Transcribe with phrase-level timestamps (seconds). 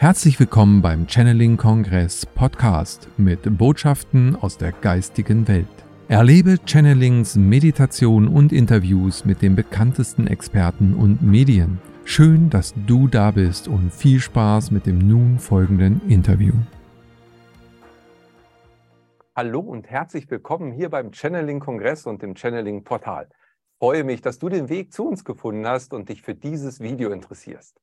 [0.00, 5.66] Herzlich willkommen beim Channeling Kongress Podcast mit Botschaften aus der geistigen Welt.
[6.08, 11.82] Erlebe Channelings, Meditation und Interviews mit den bekanntesten Experten und Medien.
[12.06, 16.54] Schön, dass du da bist und viel Spaß mit dem nun folgenden Interview.
[19.36, 23.28] Hallo und herzlich willkommen hier beim Channeling Kongress und dem Channeling Portal.
[23.28, 26.80] Ich freue mich, dass du den Weg zu uns gefunden hast und dich für dieses
[26.80, 27.78] Video interessierst.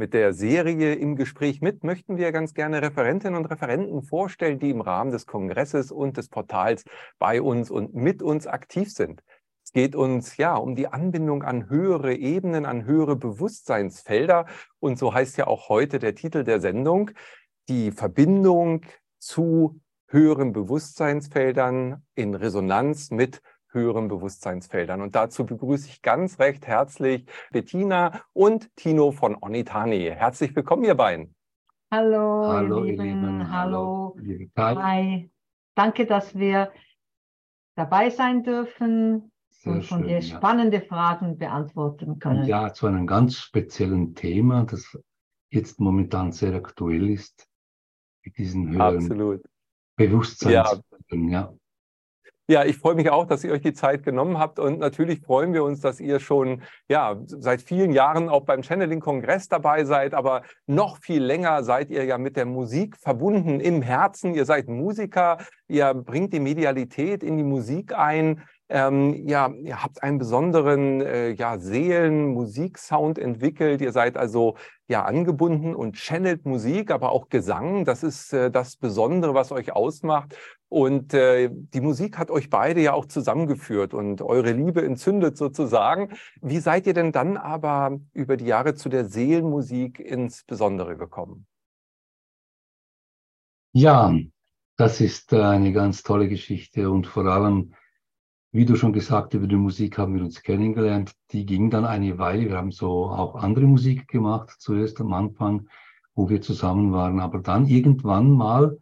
[0.00, 4.70] Mit der Serie im Gespräch mit möchten wir ganz gerne Referentinnen und Referenten vorstellen, die
[4.70, 6.84] im Rahmen des Kongresses und des Portals
[7.18, 9.24] bei uns und mit uns aktiv sind.
[9.64, 14.46] Es geht uns ja um die Anbindung an höhere Ebenen, an höhere Bewusstseinsfelder.
[14.78, 17.10] Und so heißt ja auch heute der Titel der Sendung,
[17.68, 18.82] die Verbindung
[19.18, 25.00] zu höheren Bewusstseinsfeldern in Resonanz mit höheren Bewusstseinsfeldern.
[25.02, 30.10] Und dazu begrüße ich ganz recht herzlich Bettina und Tino von Onitani.
[30.14, 31.34] Herzlich willkommen, ihr beiden.
[31.90, 33.50] Hallo, Hallo ihr Lieben.
[33.50, 34.16] Hallo.
[34.56, 34.82] Hallo.
[34.82, 35.30] Hi.
[35.74, 36.70] Danke, dass wir
[37.76, 40.84] dabei sein dürfen Sehr und von dir spannende ja.
[40.84, 42.44] Fragen beantworten können.
[42.44, 44.98] Ja, zu einem ganz speziellen Thema, das
[45.50, 47.48] jetzt momentan sehr aktuell ist,
[48.24, 49.42] mit diesen höheren Absolut.
[49.96, 51.28] Bewusstseinsfeldern.
[51.28, 51.40] Ja.
[51.40, 51.54] ja.
[52.50, 55.52] Ja, ich freue mich auch, dass ihr euch die Zeit genommen habt und natürlich freuen
[55.52, 60.40] wir uns, dass ihr schon ja, seit vielen Jahren auch beim Channeling-Kongress dabei seid, aber
[60.66, 64.32] noch viel länger seid ihr ja mit der Musik verbunden im Herzen.
[64.32, 65.36] Ihr seid Musiker,
[65.68, 68.42] ihr bringt die Medialität in die Musik ein.
[68.70, 73.80] Ähm, ja, ihr habt einen besonderen äh, ja, Seelen-Musik-Sound entwickelt.
[73.80, 74.56] Ihr seid also
[74.88, 77.86] ja angebunden und channelt Musik, aber auch Gesang.
[77.86, 80.36] Das ist äh, das Besondere, was euch ausmacht.
[80.68, 86.10] Und äh, die Musik hat euch beide ja auch zusammengeführt und eure Liebe entzündet sozusagen.
[86.42, 91.46] Wie seid ihr denn dann aber über die Jahre zu der Seelenmusik insbesondere gekommen?
[93.72, 94.14] Ja,
[94.76, 97.74] das ist äh, eine ganz tolle Geschichte und vor allem
[98.50, 101.12] wie du schon gesagt, über die Musik haben wir uns kennengelernt.
[101.32, 102.48] Die ging dann eine Weile.
[102.48, 105.68] Wir haben so auch andere Musik gemacht, zuerst am Anfang,
[106.14, 107.20] wo wir zusammen waren.
[107.20, 108.78] Aber dann irgendwann mal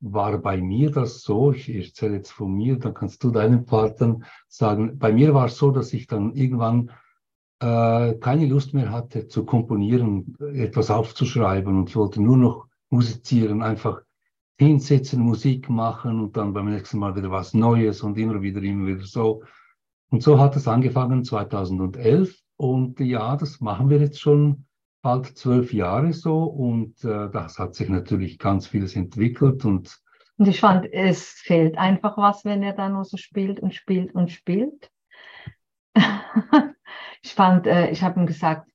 [0.00, 4.24] war bei mir das so, ich erzähle jetzt von mir, dann kannst du deinen Partnern
[4.48, 6.90] sagen, bei mir war es so, dass ich dann irgendwann
[7.60, 13.62] äh, keine Lust mehr hatte zu komponieren, etwas aufzuschreiben und ich wollte nur noch musizieren,
[13.62, 14.00] einfach
[14.58, 18.86] hinsetzen, Musik machen und dann beim nächsten Mal wieder was Neues und immer wieder, immer
[18.86, 19.42] wieder so.
[20.10, 24.66] Und so hat es angefangen 2011 und ja, das machen wir jetzt schon
[25.02, 30.00] bald zwölf Jahre so und äh, das hat sich natürlich ganz vieles entwickelt und
[30.36, 34.14] und ich fand, es fehlt einfach was, wenn er da nur so spielt und spielt
[34.14, 34.90] und spielt.
[37.22, 38.70] ich fand, äh, ich habe ihm gesagt,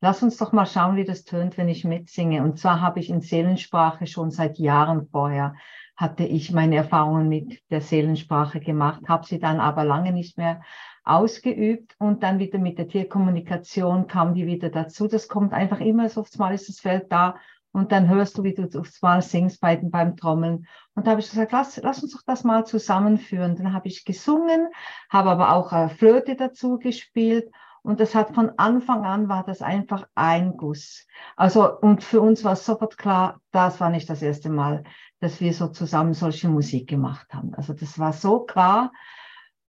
[0.00, 2.42] Lass uns doch mal schauen, wie das tönt, wenn ich mitsinge.
[2.44, 5.54] Und zwar habe ich in Seelensprache schon seit Jahren vorher,
[5.96, 10.62] hatte ich meine Erfahrungen mit der Seelensprache gemacht, habe sie dann aber lange nicht mehr
[11.08, 15.08] ausgeübt und dann wieder mit der Tierkommunikation kam die wieder dazu.
[15.08, 17.36] Das kommt einfach immer so, Mal ist das Feld da
[17.72, 20.66] und dann hörst du, wie du aufs Mal singst bei, beim Trommeln.
[20.94, 23.56] Und da habe ich gesagt, lass, lass uns doch das mal zusammenführen.
[23.56, 24.68] Dann habe ich gesungen,
[25.10, 27.50] habe aber auch äh, Flöte dazu gespielt
[27.82, 31.06] und das hat von Anfang an war das einfach ein Guss.
[31.36, 34.84] Also, und für uns war sofort klar, das war nicht das erste Mal,
[35.20, 37.54] dass wir so zusammen solche Musik gemacht haben.
[37.54, 38.92] Also, das war so klar.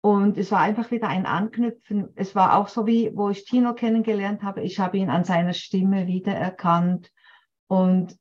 [0.04, 2.10] Und es war einfach wieder ein Anknüpfen.
[2.14, 4.60] Es war auch so wie, wo ich Tino kennengelernt habe.
[4.60, 7.10] Ich habe ihn an seiner Stimme wiedererkannt.
[7.68, 8.14] Und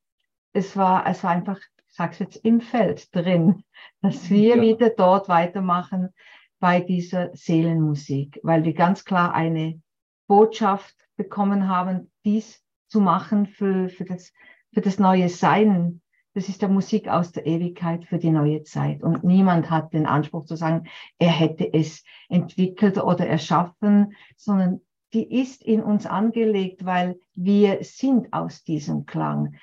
[0.54, 3.66] es war, es war einfach, ich sag's jetzt, im Feld drin,
[4.02, 4.62] dass wir ja.
[4.62, 6.14] wieder dort weitermachen
[6.58, 9.82] bei dieser Seelenmusik, weil wir ganz klar eine
[10.28, 14.32] Botschaft bekommen haben, dies zu machen für, für, das,
[14.74, 16.02] für das neue Sein.
[16.34, 19.04] Das ist der Musik aus der Ewigkeit für die neue Zeit.
[19.04, 20.88] Und niemand hat den Anspruch zu sagen,
[21.20, 24.82] er hätte es entwickelt oder erschaffen, sondern
[25.14, 29.56] die ist in uns angelegt, weil wir sind aus diesem Klang.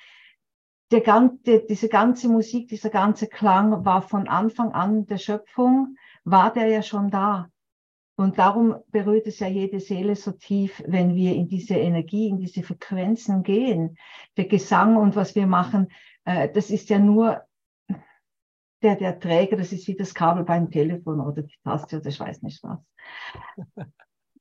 [0.91, 6.53] Der ganze, diese ganze Musik, dieser ganze Klang war von Anfang an der Schöpfung war
[6.53, 7.49] der ja schon da.
[8.15, 12.37] Und darum berührt es ja jede Seele so tief, wenn wir in diese Energie, in
[12.37, 13.97] diese Frequenzen gehen.
[14.37, 15.87] Der Gesang und was wir machen,
[16.25, 17.41] das ist ja nur
[18.81, 22.19] der, der Träger, das ist wie das Kabel beim Telefon oder die Taste oder ich
[22.19, 22.79] weiß nicht was.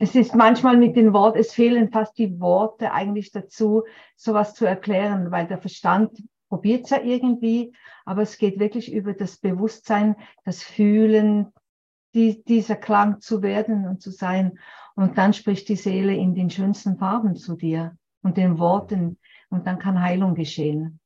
[0.02, 3.82] Es ist manchmal mit den Worten, es fehlen fast die Worte eigentlich dazu,
[4.16, 7.74] sowas zu erklären, weil der Verstand probiert es ja irgendwie,
[8.06, 10.16] aber es geht wirklich über das Bewusstsein,
[10.46, 11.52] das Fühlen,
[12.14, 14.58] die, dieser Klang zu werden und zu sein.
[14.96, 19.18] Und dann spricht die Seele in den schönsten Farben zu dir und den Worten.
[19.50, 21.00] und dann kann Heilung geschehen.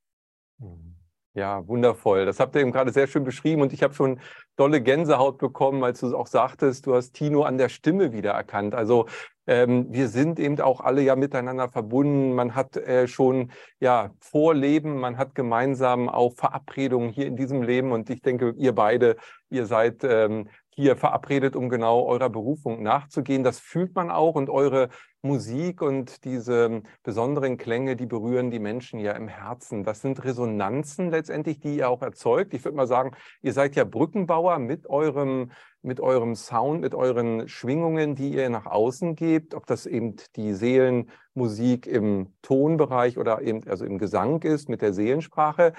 [1.34, 2.26] Ja, wundervoll.
[2.26, 4.20] Das habt ihr eben gerade sehr schön beschrieben und ich habe schon
[4.56, 8.74] dolle Gänsehaut bekommen, als du auch sagtest, du hast Tino an der Stimme wiedererkannt.
[8.74, 9.06] Also
[9.46, 12.34] ähm, wir sind eben auch alle ja miteinander verbunden.
[12.34, 17.92] Man hat äh, schon ja Vorleben, man hat gemeinsam auch Verabredungen hier in diesem Leben
[17.92, 19.16] und ich denke, ihr beide,
[19.50, 23.44] ihr seid ähm, hier verabredet, um genau eurer Berufung nachzugehen.
[23.44, 24.88] Das fühlt man auch und eure
[25.22, 29.82] Musik und diese besonderen Klänge, die berühren die Menschen ja im Herzen.
[29.82, 32.52] Das sind Resonanzen letztendlich, die ihr auch erzeugt.
[32.52, 35.50] Ich würde mal sagen, ihr seid ja Brückenbauer mit eurem,
[35.82, 40.54] mit eurem Sound, mit euren Schwingungen, die ihr nach außen gebt, ob das eben die
[40.54, 45.72] Seelenmusik im Tonbereich oder eben also im Gesang ist, mit der Seelensprache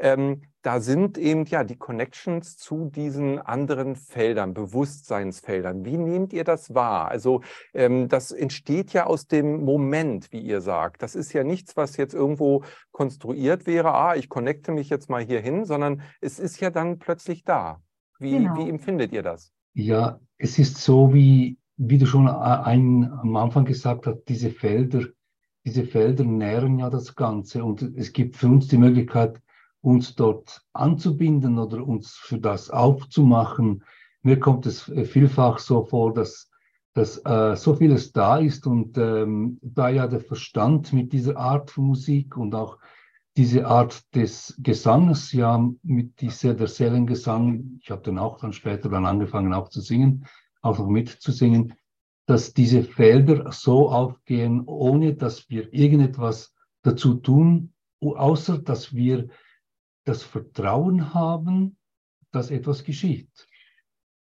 [0.00, 5.84] ähm, da sind eben ja die Connections zu diesen anderen Feldern, Bewusstseinsfeldern.
[5.84, 7.08] Wie nehmt ihr das wahr?
[7.08, 7.42] Also
[7.74, 11.02] ähm, das entsteht ja aus dem Moment, wie ihr sagt.
[11.02, 15.22] Das ist ja nichts, was jetzt irgendwo konstruiert wäre, ah, ich connecte mich jetzt mal
[15.22, 17.80] hier hin, sondern es ist ja dann plötzlich da.
[18.20, 18.56] Wie, genau.
[18.56, 19.52] wie empfindet ihr das?
[19.72, 25.06] Ja, es ist so, wie, wie du schon ein, am Anfang gesagt hast, diese Felder,
[25.64, 29.40] diese Felder nähren ja das Ganze und es gibt für uns die Möglichkeit,
[29.80, 33.84] uns dort anzubinden oder uns für das aufzumachen.
[34.22, 36.50] Mir kommt es äh, vielfach so vor, dass,
[36.92, 41.70] dass äh, so vieles da ist und ähm, da ja der Verstand mit dieser Art
[41.70, 42.76] von Musik und auch
[43.36, 48.88] diese Art des Gesanges, ja, mit dieser, der Seelengesang, ich habe dann auch dann später
[48.88, 50.26] dann angefangen auch zu singen,
[50.62, 51.74] auch noch mitzusingen,
[52.26, 59.28] dass diese Felder so aufgehen, ohne dass wir irgendetwas dazu tun, außer dass wir
[60.04, 61.76] das Vertrauen haben,
[62.32, 63.30] dass etwas geschieht.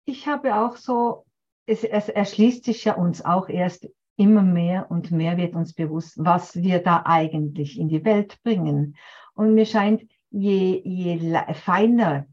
[0.05, 1.25] Ich habe auch so,
[1.65, 3.87] es, es erschließt sich ja uns auch erst
[4.19, 8.95] immer mehr und mehr wird uns bewusst, was wir da eigentlich in die Welt bringen.
[9.33, 12.27] Und mir scheint, je, je feiner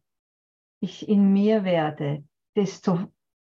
[0.80, 2.24] ich in mir werde,
[2.54, 2.98] desto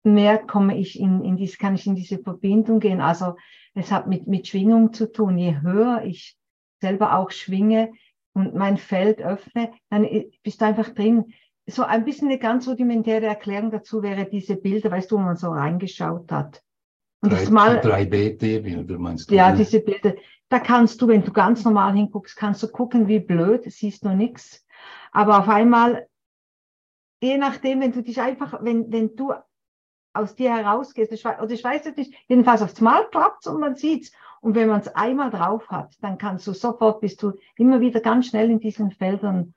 [0.04, 3.02] mehr komme ich in, in dies, kann ich in diese Verbindung gehen.
[3.02, 3.36] Also
[3.74, 5.38] es hat mit, mit Schwingung zu tun.
[5.38, 6.38] Je höher ich
[6.80, 7.92] selber auch schwinge,
[8.38, 10.08] und mein Feld öffne, dann
[10.44, 11.34] bist du einfach drin.
[11.66, 15.36] So ein bisschen eine ganz rudimentäre Erklärung dazu wäre diese Bilder, weißt du, wo man
[15.36, 16.64] so reingeschaut hat.
[17.22, 19.36] Und drei, das mal, 3D-Bilder meinst du?
[19.36, 19.58] Ja, ne?
[19.58, 20.16] diese Bilder.
[20.50, 24.10] Da kannst du, wenn du ganz normal hinguckst, kannst du gucken, wie blöd, siehst du
[24.10, 24.66] nichts.
[25.12, 26.08] Aber auf einmal,
[27.22, 29.34] je nachdem, wenn du dich einfach, wenn, wenn du
[30.14, 34.12] aus dir herausgehst, oder ich weiß es nicht, jedenfalls aufs Mal klappt und man sieht's.
[34.42, 38.00] Und wenn man es einmal drauf hat, dann kannst du sofort, bist du immer wieder
[38.00, 39.54] ganz schnell in diesen Feldern.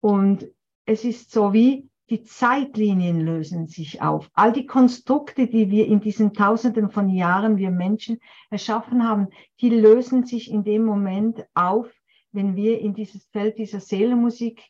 [0.00, 0.46] Und
[0.86, 4.28] es ist so wie die Zeitlinien lösen sich auf.
[4.34, 8.18] All die Konstrukte, die wir in diesen Tausenden von Jahren, wir Menschen
[8.50, 9.28] erschaffen haben,
[9.60, 11.88] die lösen sich in dem Moment auf,
[12.32, 14.60] wenn wir in dieses Feld dieser Seelenmusik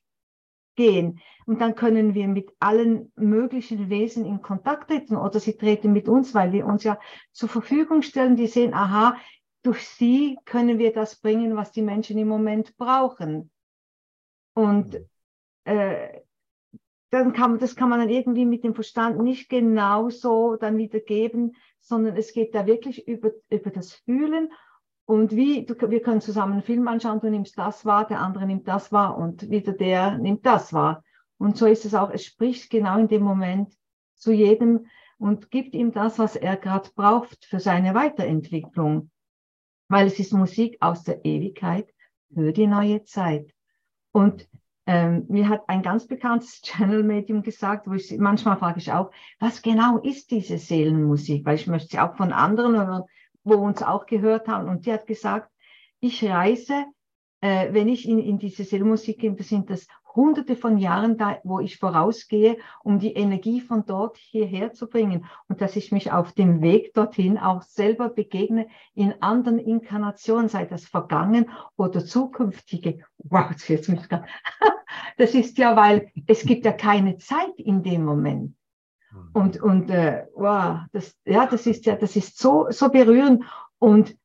[0.77, 1.21] gehen.
[1.47, 6.09] Und dann können wir mit allen möglichen Wesen in Kontakt treten oder sie treten mit
[6.09, 6.99] uns, weil wir uns ja
[7.33, 8.37] zur Verfügung stellen.
[8.37, 9.17] Die sehen, aha,
[9.63, 13.51] durch sie können wir das bringen, was die Menschen im Moment brauchen.
[14.55, 15.07] Und mhm.
[15.65, 16.21] äh,
[17.11, 21.57] dann kann, das kann man dann irgendwie mit dem Verstand nicht genau so dann wiedergeben,
[21.81, 24.51] sondern es geht da wirklich über, über das Fühlen.
[25.07, 28.47] Und wie, du, wir können zusammen einen Film anschauen, du nimmst das wahr, der andere
[28.47, 31.03] nimmt das wahr und wieder der nimmt das wahr.
[31.39, 33.73] Und so ist es auch, es spricht genau in dem Moment
[34.15, 34.87] zu jedem
[35.19, 39.11] und gibt ihm das, was er gerade braucht für seine Weiterentwicklung
[39.91, 41.93] weil es ist Musik aus der Ewigkeit
[42.33, 43.53] für die neue Zeit.
[44.13, 44.49] Und
[44.93, 49.63] ähm, mir hat ein ganz bekanntes Channel-Medium gesagt, wo ich manchmal frage ich auch, was
[49.63, 51.47] genau ist diese Seelenmusik?
[51.47, 53.05] Weil ich möchte sie auch von anderen hören,
[53.45, 54.69] wo uns auch gehört haben.
[54.69, 55.49] Und die hat gesagt,
[56.01, 56.87] ich reise,
[57.41, 61.61] äh, wenn ich in, in diese Seelenmusik gehe, sind das hunderte von Jahren da, wo
[61.61, 66.33] ich vorausgehe, um die Energie von dort hierher zu bringen und dass ich mich auf
[66.33, 73.05] dem Weg dorthin auch selber begegne in anderen Inkarnationen, sei das vergangen oder zukünftige.
[73.19, 74.25] Wow, jetzt mich grad.
[75.17, 78.57] Das ist ja, weil es gibt ja keine Zeit in dem Moment.
[79.13, 79.31] Mhm.
[79.33, 83.45] Und, und äh, wow, das, ja, das ist ja, das ist so, so berührend.
[83.79, 84.17] Und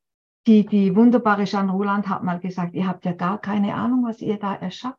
[0.48, 4.22] die, die wunderbare Jeanne Roland hat mal gesagt, ihr habt ja gar keine Ahnung, was
[4.22, 4.98] ihr da erschafft.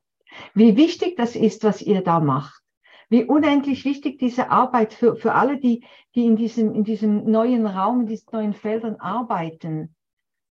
[0.54, 2.62] Wie wichtig das ist, was ihr da macht.
[3.08, 7.66] Wie unendlich wichtig diese Arbeit für, für alle, die, die in, diesem, in diesem neuen
[7.66, 9.94] Raum, in diesen neuen Feldern arbeiten.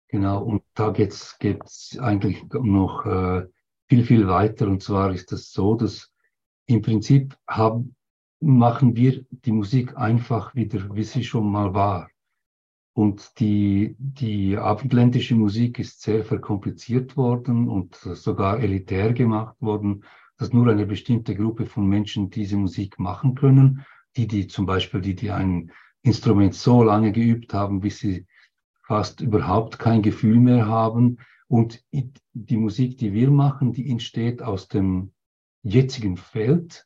[0.07, 3.47] Genau, und da geht es eigentlich noch äh,
[3.89, 4.67] viel, viel weiter.
[4.67, 6.11] Und zwar ist das so, dass
[6.67, 7.95] im Prinzip haben,
[8.39, 12.09] machen wir die Musik einfach wieder, wie sie schon mal war.
[12.93, 20.03] Und die, die abendländische Musik ist sehr verkompliziert worden und sogar elitär gemacht worden,
[20.37, 23.85] dass nur eine bestimmte Gruppe von Menschen diese Musik machen können.
[24.15, 25.71] Die, die zum Beispiel, die, die ein
[26.03, 28.27] Instrument so lange geübt haben, bis sie
[28.85, 31.17] fast überhaupt kein Gefühl mehr haben.
[31.47, 35.13] Und die Musik, die wir machen, die entsteht aus dem
[35.63, 36.85] jetzigen Feld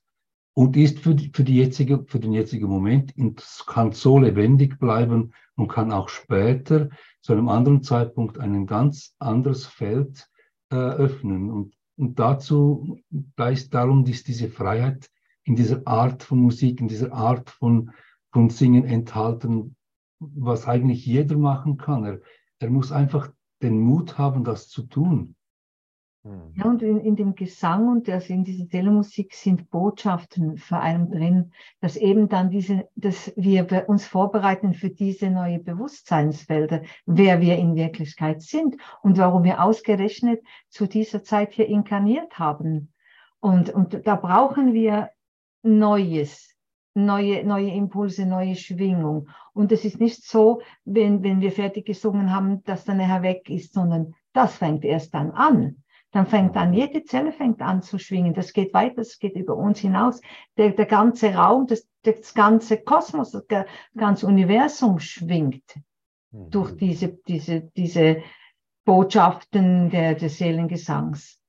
[0.58, 4.80] und ist für, die, für, die jetzige, für den jetzigen Moment und kann so lebendig
[4.80, 6.90] bleiben und kann auch später
[7.22, 10.28] zu einem anderen Zeitpunkt ein ganz anderes Feld
[10.72, 11.52] äh, öffnen.
[11.52, 12.98] Und, und dazu,
[13.36, 15.12] da ist darum, ist diese Freiheit
[15.44, 17.92] in dieser Art von Musik, in dieser Art von,
[18.32, 19.76] von Singen enthalten,
[20.18, 22.04] was eigentlich jeder machen kann.
[22.04, 22.20] Er,
[22.58, 25.36] er muss einfach den Mut haben, das zu tun.
[26.56, 31.10] Ja, und in, in dem Gesang und also in dieser Seelenmusik sind Botschaften vor allem
[31.12, 37.58] drin, dass eben dann diese, dass wir uns vorbereiten für diese neue Bewusstseinsfelder, wer wir
[37.58, 42.94] in Wirklichkeit sind und warum wir ausgerechnet zu dieser Zeit hier inkarniert haben.
[43.40, 45.10] Und, und da brauchen wir
[45.64, 46.56] Neues,
[46.94, 49.30] neue, neue Impulse, neue Schwingung.
[49.54, 53.50] Und es ist nicht so, wenn, wenn wir fertig gesungen haben, dass dann nachher weg
[53.50, 58.00] ist, sondern das fängt erst dann an dann fängt an, jede Zelle fängt an zu
[58.00, 58.34] schwingen.
[58.34, 60.22] Das geht weiter, das geht über uns hinaus.
[60.58, 65.76] Der, der ganze Raum, das, das ganze Kosmos, das ganze Universum schwingt
[66.32, 66.50] mhm.
[66.50, 68.24] durch diese, diese, diese
[68.86, 71.40] Botschaften der, des Seelengesangs.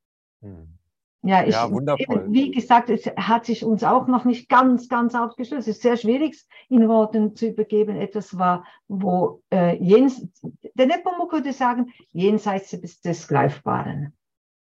[0.41, 0.79] Mhm.
[1.23, 2.27] Ja, ich, ja, wundervoll.
[2.29, 5.61] wie gesagt, es hat sich uns auch noch nicht ganz, ganz aufgeschlossen.
[5.61, 7.97] Es ist sehr schwierig, in Worten zu übergeben.
[7.97, 10.29] Etwas war, wo äh, jens,
[10.75, 14.15] der Nepomuk würde sagen, jenseits des Greifbaren.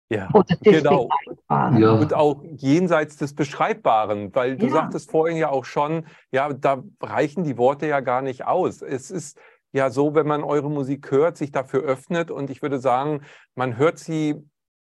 [0.08, 0.28] Ja,
[0.60, 1.08] genau.
[1.50, 1.92] Ja.
[1.92, 4.72] Und auch jenseits des Beschreibbaren, weil du ja.
[4.72, 8.82] sagtest vorhin ja auch schon, ja, da reichen die Worte ja gar nicht aus.
[8.82, 9.36] Es ist
[9.72, 13.22] ja so, wenn man eure Musik hört, sich dafür öffnet und ich würde sagen,
[13.56, 14.36] man hört sie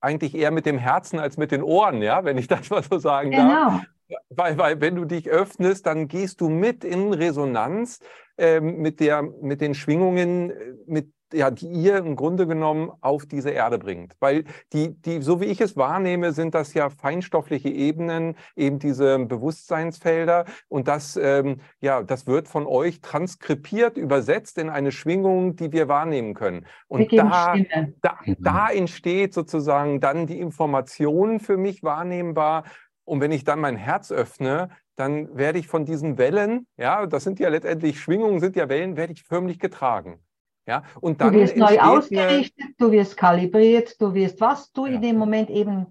[0.00, 2.98] eigentlich eher mit dem Herzen als mit den Ohren, ja, wenn ich das mal so
[2.98, 3.48] sagen genau.
[3.48, 3.82] darf.
[4.28, 8.00] Weil, weil wenn du dich öffnest, dann gehst du mit in Resonanz
[8.36, 13.26] äh, mit, der, mit den Schwingungen, äh, mit ja, die ihr im Grunde genommen auf
[13.26, 14.14] diese Erde bringt.
[14.20, 19.18] Weil die, die, so wie ich es wahrnehme, sind das ja feinstoffliche Ebenen, eben diese
[19.18, 20.44] Bewusstseinsfelder.
[20.68, 25.88] Und das, ähm, ja, das wird von euch transkribiert, übersetzt in eine Schwingung, die wir
[25.88, 26.66] wahrnehmen können.
[26.88, 27.54] Und da,
[28.02, 32.64] da, da entsteht sozusagen dann die Information für mich wahrnehmbar.
[33.04, 37.24] Und wenn ich dann mein Herz öffne, dann werde ich von diesen Wellen, ja, das
[37.24, 40.20] sind ja letztendlich Schwingungen, sind ja Wellen, werde ich förmlich getragen.
[40.66, 44.94] Ja, und dann du wirst neu ausgerichtet, du wirst kalibriert, du wirst, was du ja.
[44.94, 45.86] in dem Moment eben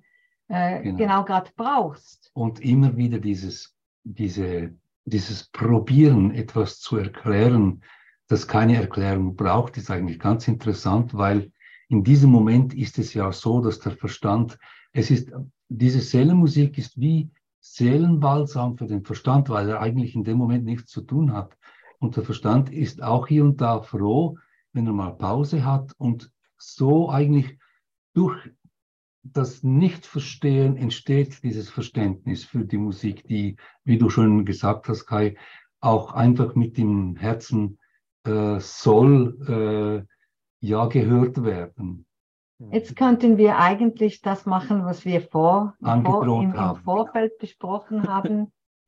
[0.48, 2.32] äh, genau, genau gerade brauchst.
[2.34, 4.74] Und immer wieder dieses, diese,
[5.06, 7.84] dieses Probieren, etwas zu erklären,
[8.28, 11.52] das keine Erklärung braucht, ist eigentlich ganz interessant, weil
[11.90, 14.58] in diesem Moment ist es ja so, dass der Verstand,
[14.92, 15.32] es ist,
[15.70, 20.92] diese Seelenmusik ist wie Seelenbalsam für den Verstand, weil er eigentlich in dem Moment nichts
[20.92, 21.56] zu tun hat.
[22.00, 24.38] Und der Verstand ist auch hier und da froh,
[24.74, 27.58] wenn er mal Pause hat und so eigentlich
[28.14, 28.52] durch
[29.24, 35.38] das Nichtverstehen entsteht dieses Verständnis für die Musik, die, wie du schon gesagt hast, Kai,
[35.80, 37.80] auch einfach mit dem Herzen
[38.26, 42.06] äh, soll äh, ja gehört werden.
[42.72, 48.54] Jetzt könnten wir eigentlich das machen, was wir vor, vor im, im, Vorfeld besprochen haben.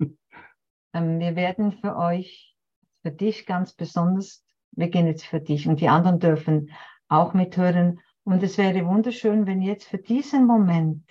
[0.93, 2.55] ähm, wir werden für euch,
[3.01, 4.44] für dich ganz besonders
[4.75, 6.71] wir gehen jetzt für dich und die anderen dürfen
[7.07, 7.99] auch mithören.
[8.23, 11.03] Und es wäre wunderschön, wenn jetzt für diesen Moment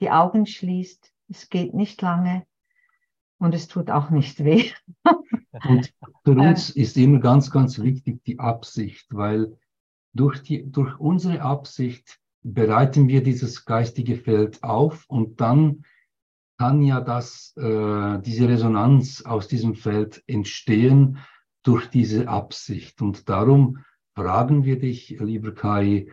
[0.00, 1.12] die Augen schließt.
[1.28, 2.46] Es geht nicht lange
[3.38, 4.70] und es tut auch nicht weh.
[5.66, 5.92] Und
[6.24, 9.58] für uns ist immer ganz, ganz wichtig die Absicht, weil
[10.14, 15.84] durch, die, durch unsere Absicht bereiten wir dieses geistige Feld auf und dann
[16.56, 21.18] kann ja das, äh, diese Resonanz aus diesem Feld entstehen
[21.68, 23.02] durch diese Absicht.
[23.02, 23.84] Und darum
[24.16, 26.06] fragen wir dich, lieber Kai,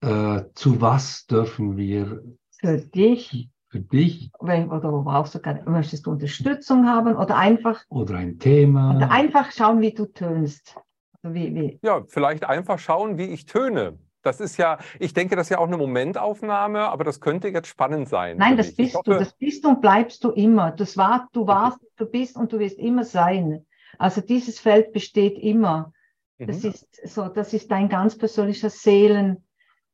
[0.00, 2.22] äh, zu was dürfen wir
[2.58, 7.84] für dich, für dich oder wo brauchst du gerade, möchtest du Unterstützung haben oder einfach
[7.90, 10.78] oder ein Thema oder einfach schauen, wie du tönst.
[11.22, 11.78] Also wie, wie.
[11.82, 13.98] Ja, vielleicht einfach schauen, wie ich töne.
[14.22, 17.68] Das ist ja, ich denke, das ist ja auch eine Momentaufnahme, aber das könnte jetzt
[17.68, 18.38] spannend sein.
[18.38, 20.70] Nein, das bist hoffe, du, das bist und bleibst du immer.
[20.70, 21.92] Das war, du warst, okay.
[21.98, 23.66] du bist und du wirst immer sein.
[23.98, 25.92] Also dieses Feld besteht immer.
[26.38, 26.70] Das mhm.
[26.70, 29.44] ist so, das ist ein ganz persönlicher Seelen,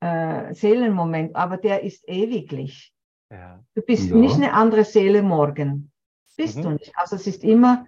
[0.00, 2.92] äh, Seelenmoment, aber der ist ewiglich.
[3.30, 3.62] Ja.
[3.74, 4.16] Du bist ja.
[4.16, 5.92] nicht eine andere Seele morgen.
[6.36, 6.62] Bist mhm.
[6.62, 6.92] du nicht.
[6.96, 7.86] Also es ist immer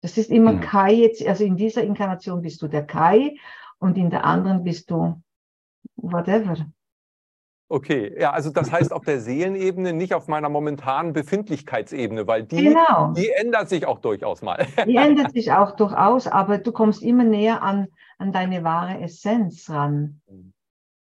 [0.00, 0.66] Das ist immer Genau.
[0.66, 3.36] Kai jetzt, also in dieser Inkarnation bist du der Kai
[3.78, 5.20] und in der anderen bist du
[5.96, 6.66] whatever.
[7.70, 12.64] Okay, ja, also das heißt auf der Seelenebene, nicht auf meiner momentanen Befindlichkeitsebene, weil die,
[12.64, 13.12] Genau.
[13.12, 14.66] die ändert sich auch durchaus mal.
[14.86, 19.68] Die ändert sich auch durchaus, aber du kommst immer näher an, an deine wahre Essenz
[19.68, 20.22] ran,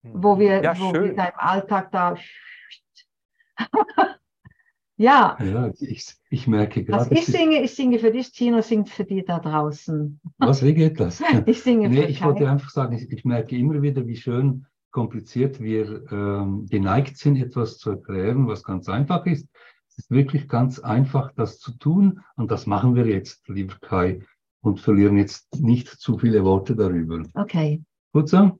[0.02, 2.16] wo wir, ja, wo wir im Alltag da.
[4.98, 8.62] ja, Ja, ich, ich merke gerade, ich es ist- singe, ich singe für dich, Tino
[8.62, 10.20] singt für die da draußen.
[10.40, 11.22] was, wie geht das?
[11.46, 12.50] Ich singe Nee, für ich wollte Kai.
[12.52, 17.80] einfach sagen, ich, ich merke immer wieder, wie schön kompliziert wir ähm, geneigt sind, etwas
[17.80, 19.46] zu erklären, was ganz einfach ist.
[19.90, 24.22] Es ist wirklich ganz einfach, das zu tun und das machen wir jetzt, lieber Kai,
[24.62, 27.22] und verlieren jetzt nicht zu viele Worte darüber.
[27.34, 27.84] Okay.
[28.14, 28.58] Gut so?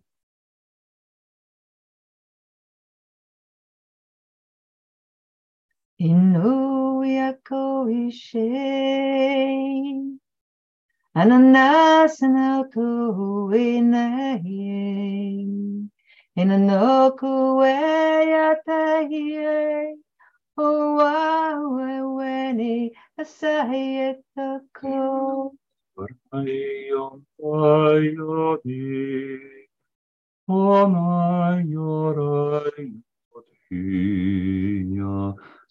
[5.98, 8.50] Inuyako ishe
[11.13, 12.84] Ananasanaku
[13.56, 15.15] inaye
[16.36, 19.56] Inanoku weyatahie.
[20.58, 22.74] Owawe weni
[23.22, 24.96] asahiyetaku.
[26.01, 28.84] Orpayon payodi.
[30.48, 32.06] Omayorai
[33.32, 35.15] yotiya.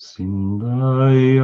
[0.06, 1.43] Sindaya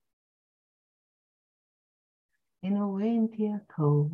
[2.63, 4.11] Indane nondo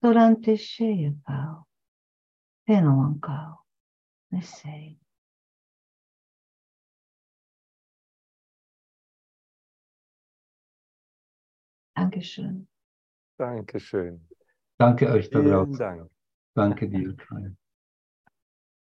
[0.00, 1.66] Durante cheia pau,
[2.64, 3.64] teno ancao,
[4.30, 4.98] ne sei.
[11.96, 12.68] Dankeschön.
[13.38, 14.28] Dankeschön.
[14.78, 15.78] Danke euch da Vielen draußen.
[15.78, 16.10] Dank.
[16.54, 17.16] Danke dir.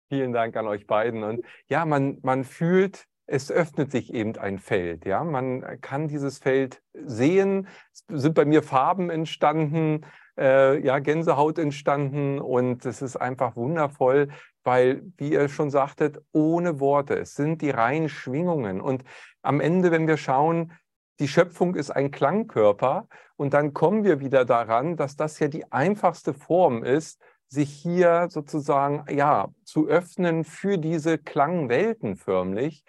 [0.08, 1.22] Vielen Dank an euch beiden.
[1.22, 5.06] Und ja, man, man fühlt, es öffnet sich eben ein Feld.
[5.06, 7.66] Ja, man kann dieses Feld sehen.
[7.90, 10.04] Es sind bei mir Farben entstanden,
[10.38, 14.28] äh, ja, Gänsehaut entstanden und es ist einfach wundervoll,
[14.64, 17.14] weil, wie ihr schon sagtet, ohne Worte.
[17.14, 18.82] Es sind die reinen Schwingungen.
[18.82, 19.02] Und
[19.40, 20.72] am Ende, wenn wir schauen,
[21.18, 25.72] die Schöpfung ist ein Klangkörper und dann kommen wir wieder daran, dass das ja die
[25.72, 27.18] einfachste Form ist,
[27.48, 32.84] sich hier sozusagen ja zu öffnen für diese Klangwelten förmlich,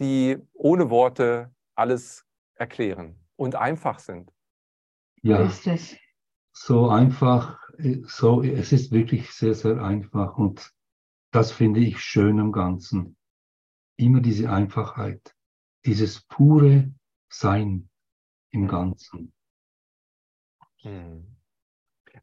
[0.00, 4.32] die ohne Worte alles erklären und einfach sind.
[5.28, 5.96] So Ja, ist es.
[6.52, 10.72] so einfach, äh, so, es ist wirklich sehr, sehr einfach und
[11.32, 13.16] das finde ich schön am Ganzen.
[13.96, 15.34] Immer diese Einfachheit,
[15.86, 16.94] dieses pure
[17.30, 17.90] Sein
[18.52, 19.32] im Ganzen.
[20.82, 21.36] Hm.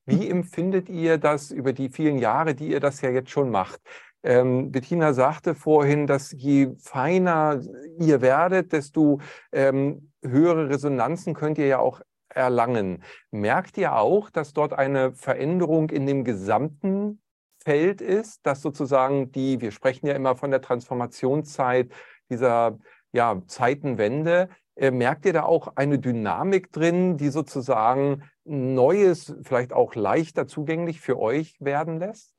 [0.05, 3.81] Wie empfindet ihr das über die vielen Jahre, die ihr das ja jetzt schon macht?
[4.23, 7.61] Ähm, Bettina sagte vorhin, dass je feiner
[7.99, 9.19] ihr werdet, desto
[9.51, 13.03] ähm, höhere Resonanzen könnt ihr ja auch erlangen.
[13.31, 17.21] Merkt ihr auch, dass dort eine Veränderung in dem gesamten
[17.63, 21.91] Feld ist, dass sozusagen die, wir sprechen ja immer von der Transformationszeit,
[22.29, 22.77] dieser
[23.11, 29.95] ja, Zeitenwende, äh, merkt ihr da auch eine Dynamik drin, die sozusagen Neues, vielleicht auch
[29.95, 32.32] leichter zugänglich für euch werden lässt?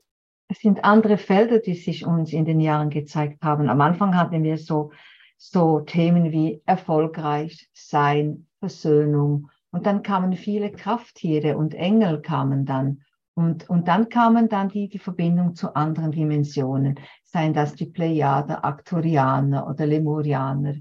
[0.48, 3.68] Es sind andere Felder, die sich uns in den Jahren gezeigt haben.
[3.68, 4.92] Am Anfang hatten wir so,
[5.36, 9.50] so Themen wie erfolgreich sein, Versöhnung.
[9.70, 13.02] Und dann kamen viele Krafttiere und Engel kamen dann.
[13.34, 18.64] Und, und dann kamen dann die, die Verbindung zu anderen Dimensionen, seien das die Plejader,
[18.64, 20.74] Arcturianer oder Lemurianer,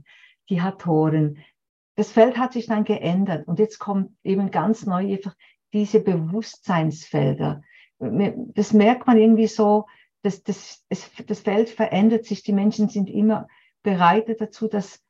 [0.50, 1.40] die Hatoren.
[1.96, 5.36] Das Feld hat sich dann geändert und jetzt kommt eben ganz neu einfach
[5.74, 7.64] diese Bewusstseinsfelder.
[8.00, 9.86] Das merkt man irgendwie so,
[10.24, 13.48] dass das, es, das Feld verändert sich, die Menschen sind immer
[13.84, 15.04] bereitet dazu, das,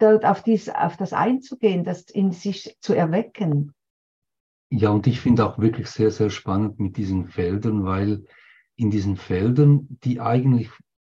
[0.00, 3.72] auf, dies, auf das einzugehen, das in sich zu erwecken.
[4.70, 8.24] Ja, und ich finde auch wirklich sehr, sehr spannend mit diesen Feldern, weil
[8.76, 10.70] in diesen Feldern, die eigentlich,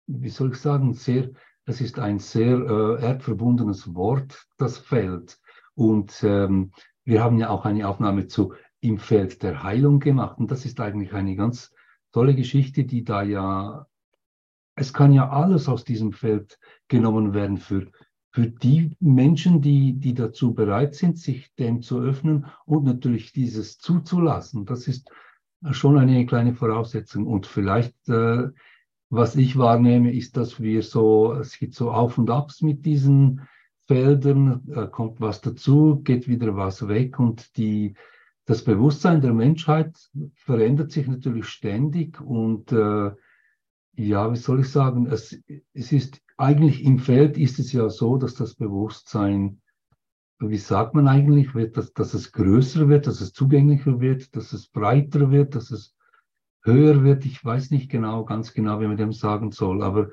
[0.07, 1.31] wie soll ich sagen, sehr,
[1.65, 5.39] es ist ein sehr äh, erdverbundenes Wort, das Feld.
[5.75, 6.71] Und ähm,
[7.05, 10.39] wir haben ja auch eine Aufnahme zu im Feld der Heilung gemacht.
[10.39, 11.73] Und das ist eigentlich eine ganz
[12.13, 13.87] tolle Geschichte, die da ja,
[14.75, 16.59] es kann ja alles aus diesem Feld
[16.89, 17.91] genommen werden für,
[18.31, 23.79] für die Menschen, die, die dazu bereit sind, sich dem zu öffnen und natürlich dieses
[23.79, 24.67] zuzulassen.
[24.67, 25.11] Das ist
[25.73, 27.27] schon eine kleine Voraussetzung.
[27.27, 28.49] Und vielleicht, äh,
[29.09, 33.43] was ich wahrnehme, ist, dass wir so, es gibt so Auf und Abs mit diesen
[33.87, 37.95] Feldern, äh, kommt was dazu, geht wieder was weg und die,
[38.47, 39.99] das Bewusstsein der Menschheit
[40.35, 43.11] verändert sich natürlich ständig und äh,
[43.97, 45.43] ja, wie soll ich sagen, es,
[45.75, 49.61] es ist eigentlich im Feld ist es ja so, dass das Bewusstsein,
[50.39, 54.53] wie sagt man eigentlich, wird, dass, dass es größer wird, dass es zugänglicher wird, dass
[54.53, 55.97] es breiter wird, dass es
[56.63, 57.25] höher wird.
[57.25, 60.11] Ich weiß nicht genau, ganz genau, wie man dem sagen soll, aber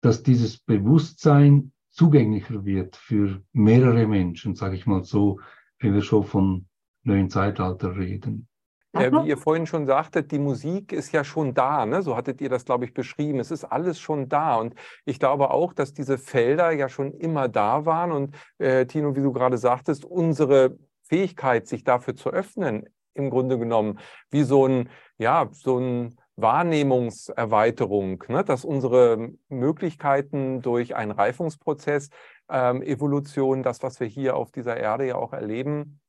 [0.00, 5.40] dass dieses Bewusstsein zugänglicher wird für mehrere Menschen, sage ich mal so,
[5.80, 6.66] wenn wir schon von
[7.04, 8.48] neuen Zeitalter reden.
[8.94, 12.02] Äh, wie ihr vorhin schon sagtet, die Musik ist ja schon da, ne?
[12.02, 13.40] so hattet ihr das, glaube ich, beschrieben.
[13.40, 14.56] Es ist alles schon da.
[14.56, 18.12] Und ich glaube auch, dass diese Felder ja schon immer da waren.
[18.12, 23.58] Und äh, Tino, wie du gerade sagtest, unsere Fähigkeit, sich dafür zu öffnen, im Grunde
[23.58, 23.98] genommen,
[24.30, 24.88] wie so ein,
[25.18, 28.44] ja, so ein Wahrnehmungserweiterung, ne?
[28.44, 32.10] dass unsere Möglichkeiten durch einen Reifungsprozess,
[32.48, 36.00] ähm, Evolution, das, was wir hier auf dieser Erde ja auch erleben,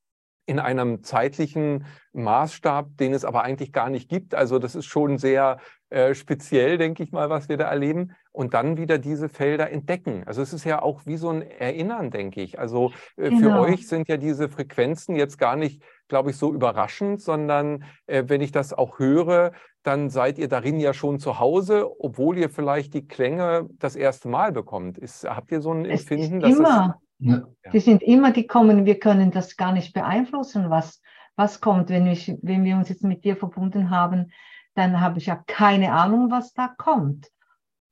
[0.45, 4.35] in einem zeitlichen Maßstab, den es aber eigentlich gar nicht gibt.
[4.35, 5.57] Also das ist schon sehr
[5.89, 8.15] äh, speziell, denke ich mal, was wir da erleben.
[8.31, 10.23] Und dann wieder diese Felder entdecken.
[10.25, 12.59] Also es ist ja auch wie so ein Erinnern, denke ich.
[12.59, 13.63] Also äh, genau.
[13.63, 18.23] für euch sind ja diese Frequenzen jetzt gar nicht, glaube ich, so überraschend, sondern äh,
[18.27, 19.53] wenn ich das auch höre,
[19.83, 24.27] dann seid ihr darin ja schon zu Hause, obwohl ihr vielleicht die Klänge das erste
[24.27, 24.97] Mal bekommt.
[24.97, 26.41] Ist, habt ihr so ein es Empfinden?
[26.41, 26.99] Ist immer.
[27.19, 27.43] Ja.
[27.71, 31.01] Die sind immer, die kommen, wir können das gar nicht beeinflussen, was,
[31.35, 31.89] was kommt.
[31.89, 34.31] Wenn, ich, wenn wir uns jetzt mit dir verbunden haben,
[34.73, 37.31] dann habe ich ja keine Ahnung, was da kommt.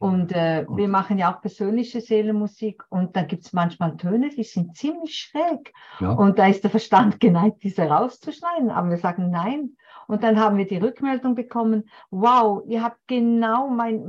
[0.03, 4.43] Und äh, wir machen ja auch persönliche Seelenmusik und da gibt es manchmal Töne, die
[4.43, 5.71] sind ziemlich schräg.
[6.01, 6.11] Ja.
[6.11, 8.69] Und da ist der Verstand geneigt, diese rauszuschneiden.
[8.69, 9.77] Aber wir sagen nein.
[10.09, 14.03] Und dann haben wir die Rückmeldung bekommen, wow, ihr habt genau mein,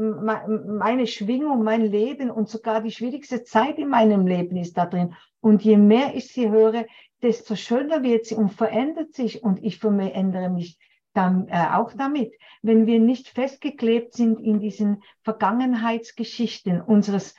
[0.66, 5.14] meine Schwingung, mein Leben und sogar die schwierigste Zeit in meinem Leben ist da drin.
[5.38, 6.86] Und je mehr ich sie höre,
[7.22, 10.76] desto schöner wird sie und verändert sich und ich verändere mich
[11.14, 17.34] dann äh, auch damit, wenn wir nicht festgeklebt sind in diesen Vergangenheitsgeschichten unseres,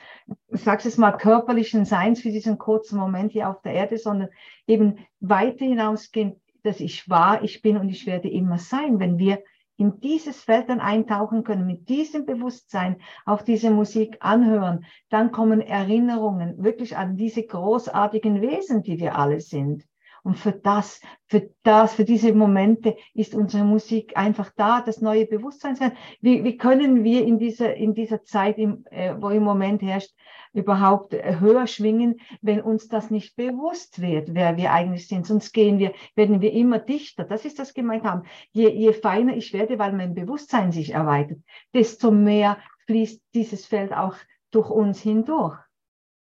[0.48, 4.28] sage es mal, körperlichen Seins für diesen kurzen Moment hier auf der Erde, sondern
[4.66, 9.42] eben weiter hinausgehen, dass ich war, ich bin und ich werde immer sein, wenn wir
[9.76, 15.60] in dieses Feld dann eintauchen können, mit diesem Bewusstsein auf diese Musik anhören, dann kommen
[15.60, 19.84] Erinnerungen wirklich an diese großartigen Wesen, die wir alle sind.
[20.26, 25.24] Und für das, für das, für diese Momente ist unsere Musik einfach da, das neue
[25.24, 25.92] Bewusstsein sein.
[26.20, 30.10] Wie, wie können wir in dieser, in dieser Zeit, im, äh, wo im Moment herrscht,
[30.52, 35.26] überhaupt äh, höher schwingen, wenn uns das nicht bewusst wird, wer wir eigentlich sind.
[35.26, 37.22] Sonst gehen wir, werden wir immer dichter.
[37.22, 38.24] Das ist das gemeint haben.
[38.50, 41.38] Je, je feiner ich werde, weil mein Bewusstsein sich erweitert,
[41.72, 44.16] desto mehr fließt dieses Feld auch
[44.50, 45.56] durch uns hindurch.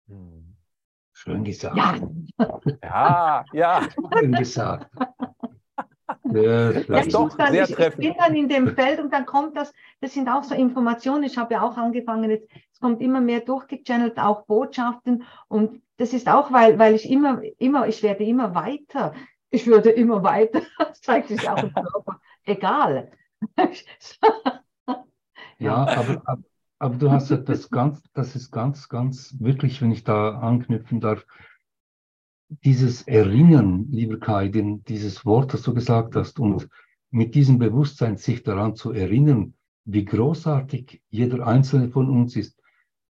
[0.09, 0.42] Hm.
[1.23, 1.77] Schön gesagt.
[1.77, 1.95] Ja,
[2.83, 3.45] ja.
[3.53, 3.89] ja.
[4.19, 4.91] Schön gesagt.
[6.25, 9.57] Ja, ja, ich, doch dann, ich, ich, bin dann in dem Feld und dann kommt
[9.57, 13.21] das, das sind auch so Informationen, ich habe ja auch angefangen, jetzt, es kommt immer
[13.21, 18.25] mehr durchgechannelt, auch Botschaften und das ist auch, weil, weil ich immer, immer, ich werde
[18.25, 19.15] immer weiter,
[19.51, 23.13] ich würde immer weiter, das zeigt sich auch im Körper, egal.
[25.59, 26.43] ja, aber, aber,
[26.83, 31.25] aber du hast das ganz, das ist ganz, ganz wirklich, wenn ich da anknüpfen darf,
[32.49, 36.69] dieses Erinnern, lieber Kai, den, dieses Wort, das du gesagt hast, und
[37.13, 42.61] mit diesem Bewusstsein sich daran zu erinnern, wie großartig jeder einzelne von uns ist,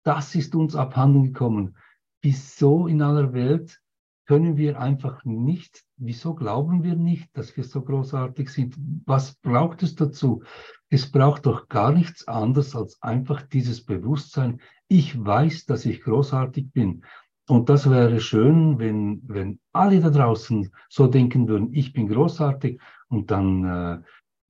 [0.04, 1.78] das ist uns abhanden gekommen.
[2.22, 3.82] Wieso in aller Welt
[4.26, 8.76] können wir einfach nicht, wieso glauben wir nicht, dass wir so großartig sind?
[9.06, 10.44] Was braucht es dazu?
[10.90, 14.62] Es braucht doch gar nichts anderes als einfach dieses Bewusstsein.
[14.88, 17.04] Ich weiß, dass ich großartig bin.
[17.48, 22.80] Und das wäre schön, wenn, wenn alle da draußen so denken würden, ich bin großartig.
[23.10, 24.02] Und dann äh,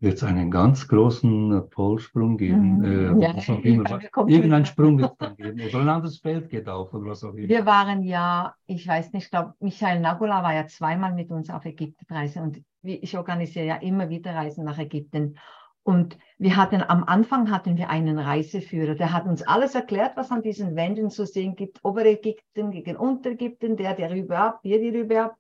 [0.02, 2.80] wird es einen ganz großen äh, Polsprung geben.
[2.80, 3.20] Mhm.
[3.20, 5.62] Äh, ja, Irgendein Sprung wird es dann geben.
[5.62, 7.48] Oder ein anderes Feld geht auf oder was auch immer.
[7.48, 11.52] Wir waren ja, ich weiß nicht, ich glaube, Michael Nagula war ja zweimal mit uns
[11.52, 15.38] auf Ägyptenreise und ich organisiere ja immer wieder Reisen nach Ägypten.
[15.84, 20.32] Und wir hatten am Anfang hatten wir einen Reiseführer, der hat uns alles erklärt, was
[20.32, 21.84] an diesen Wänden zu sehen gibt.
[21.84, 25.38] Oberägypten gegen Unterägypten, der, der rüber ab, hier die rüber ab.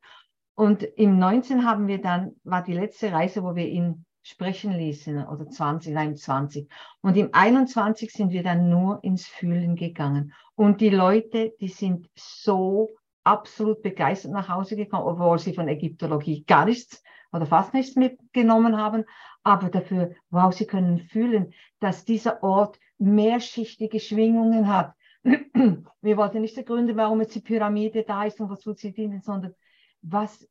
[0.53, 5.25] Und im 19 haben wir dann, war die letzte Reise, wo wir ihn sprechen ließen,
[5.27, 6.69] oder 20, nein, 20.
[7.01, 10.33] Und im 21 sind wir dann nur ins Fühlen gegangen.
[10.55, 12.89] Und die Leute, die sind so
[13.23, 18.77] absolut begeistert nach Hause gekommen, obwohl sie von Ägyptologie gar nichts oder fast nichts mitgenommen
[18.77, 19.05] haben.
[19.43, 24.93] Aber dafür, wow, sie können fühlen, dass dieser Ort mehrschichtige Schwingungen hat.
[25.23, 29.55] Wir wollten nicht ergründen, warum jetzt die Pyramide da ist und was sie dienen, sondern
[30.01, 30.47] was,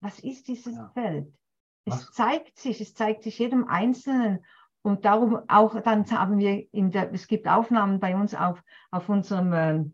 [0.00, 0.90] was ist dieses ja.
[0.94, 1.32] Feld?
[1.84, 2.12] Es was?
[2.12, 4.44] zeigt sich, es zeigt sich jedem Einzelnen.
[4.82, 9.08] Und darum auch, dann haben wir in der, es gibt Aufnahmen bei uns auf, auf
[9.08, 9.84] unserem äh,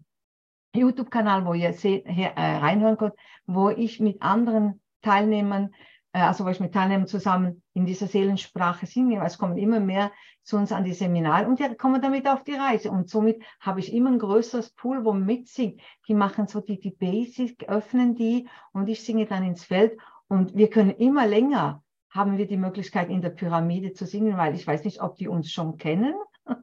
[0.78, 3.14] YouTube-Kanal, wo ihr seht, her, äh, reinhören könnt,
[3.46, 5.70] wo ich mit anderen Teilnehmern
[6.12, 10.10] äh, also wo ich mit Teilnehmern zusammen in dieser Seelensprache singe, es kommen immer mehr
[10.42, 12.90] zu uns an die Seminare und die kommen damit auf die Reise.
[12.90, 15.80] Und somit habe ich immer ein größeres Pool, wo mitsingt.
[16.08, 19.98] Die machen so die, die Basic, öffnen die und ich singe dann ins Feld.
[20.28, 24.54] Und wir können immer länger, haben wir die Möglichkeit in der Pyramide zu singen, weil
[24.54, 26.14] ich weiß nicht, ob die uns schon kennen.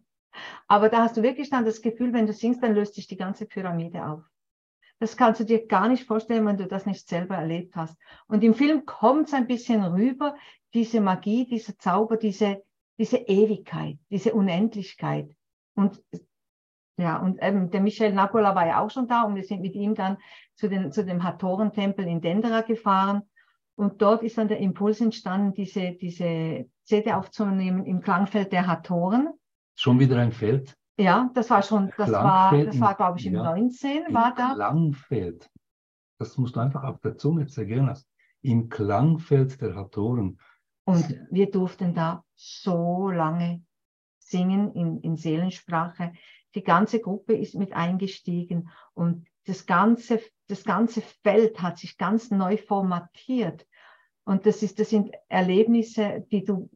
[0.67, 3.17] Aber da hast du wirklich dann das Gefühl, wenn du singst, dann löst sich die
[3.17, 4.23] ganze Pyramide auf.
[4.99, 7.97] Das kannst du dir gar nicht vorstellen, wenn du das nicht selber erlebt hast.
[8.27, 10.35] Und im Film kommt es ein bisschen rüber,
[10.73, 12.63] diese Magie, dieser Zauber, diese,
[12.97, 15.35] diese Ewigkeit, diese Unendlichkeit.
[15.75, 16.01] Und
[16.97, 19.75] ja, und ähm, der Michel Napola war ja auch schon da und wir sind mit
[19.75, 20.17] ihm dann
[20.55, 23.23] zu, den, zu dem Hattorentempel in Dendera gefahren.
[23.75, 29.29] Und dort ist dann der Impuls entstanden, diese, diese CD aufzunehmen im Klangfeld der Hattoren.
[29.75, 30.75] Schon wieder ein Feld?
[30.97, 34.53] Ja, das war schon, das war, das war, glaube ich, im ja, 19 war da.
[34.53, 35.49] Klangfeld.
[36.19, 38.07] Das musst du einfach auf der Zunge zergehen lassen.
[38.41, 40.39] Im Klangfeld der Hatoren.
[40.85, 43.63] Und wir durften da so lange
[44.19, 46.13] singen in, in Seelensprache.
[46.53, 52.31] Die ganze Gruppe ist mit eingestiegen und das ganze, das ganze Feld hat sich ganz
[52.31, 53.65] neu formatiert.
[54.23, 56.69] Und das, ist, das sind Erlebnisse, die du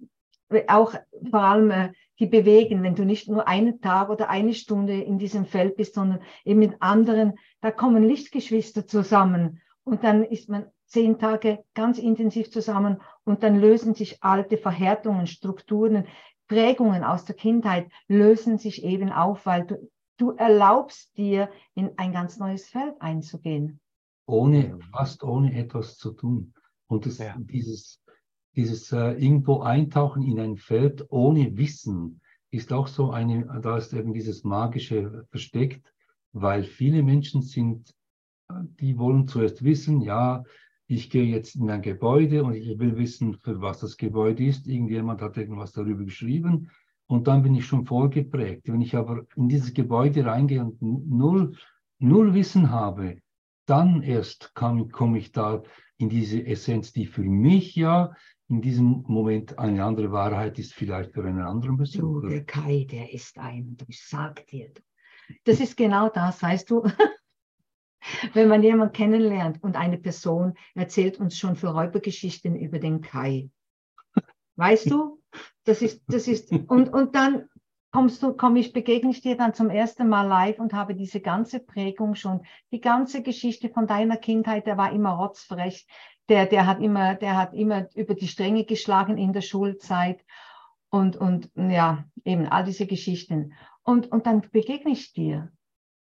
[0.67, 0.93] auch
[1.29, 5.19] vor allem äh, die bewegen, wenn du nicht nur einen Tag oder eine Stunde in
[5.19, 10.65] diesem Feld bist, sondern eben mit anderen, da kommen Lichtgeschwister zusammen und dann ist man
[10.85, 16.07] zehn Tage ganz intensiv zusammen und dann lösen sich alte Verhärtungen, Strukturen,
[16.47, 22.11] Prägungen aus der Kindheit lösen sich eben auf, weil du, du erlaubst dir, in ein
[22.11, 23.79] ganz neues Feld einzugehen.
[24.25, 26.53] Ohne, fast ohne etwas zu tun.
[26.87, 27.35] Und das, ja.
[27.39, 28.01] dieses,
[28.55, 33.93] dieses äh, irgendwo eintauchen in ein Feld ohne Wissen ist auch so eine, da ist
[33.93, 35.93] eben dieses magische versteckt,
[36.31, 37.95] weil viele Menschen sind,
[38.49, 40.43] äh, die wollen zuerst wissen, ja,
[40.87, 44.67] ich gehe jetzt in ein Gebäude und ich will wissen, für was das Gebäude ist.
[44.67, 46.71] Irgendjemand hat irgendwas darüber geschrieben
[47.09, 48.67] und dann bin ich schon vorgeprägt.
[48.67, 51.57] Wenn ich aber in dieses Gebäude reingehe und null,
[51.97, 53.17] null Wissen habe,
[53.65, 55.63] dann erst komme ich da
[55.97, 58.13] in diese Essenz, die für mich ja
[58.47, 62.21] in diesem Moment eine andere Wahrheit ist vielleicht für einen anderen Besucher.
[62.21, 64.71] Du, der Kai, der ist ein, ich sag dir.
[65.45, 66.83] Das ist genau das, weißt du.
[68.33, 73.49] Wenn man jemanden kennenlernt und eine Person erzählt uns schon für Räubergeschichten über den Kai.
[74.55, 75.18] Weißt du?
[75.65, 77.49] Das ist, das ist, und, und dann
[77.91, 81.21] kommst du, komm ich, begegne ich dir dann zum ersten Mal live und habe diese
[81.21, 85.87] ganze Prägung schon, die ganze Geschichte von deiner Kindheit, der war immer rotzfrech,
[86.29, 90.23] der, der hat immer, der hat immer über die Stränge geschlagen in der Schulzeit
[90.89, 93.53] und, und ja, eben all diese Geschichten.
[93.83, 95.51] Und, und dann begegne ich dir.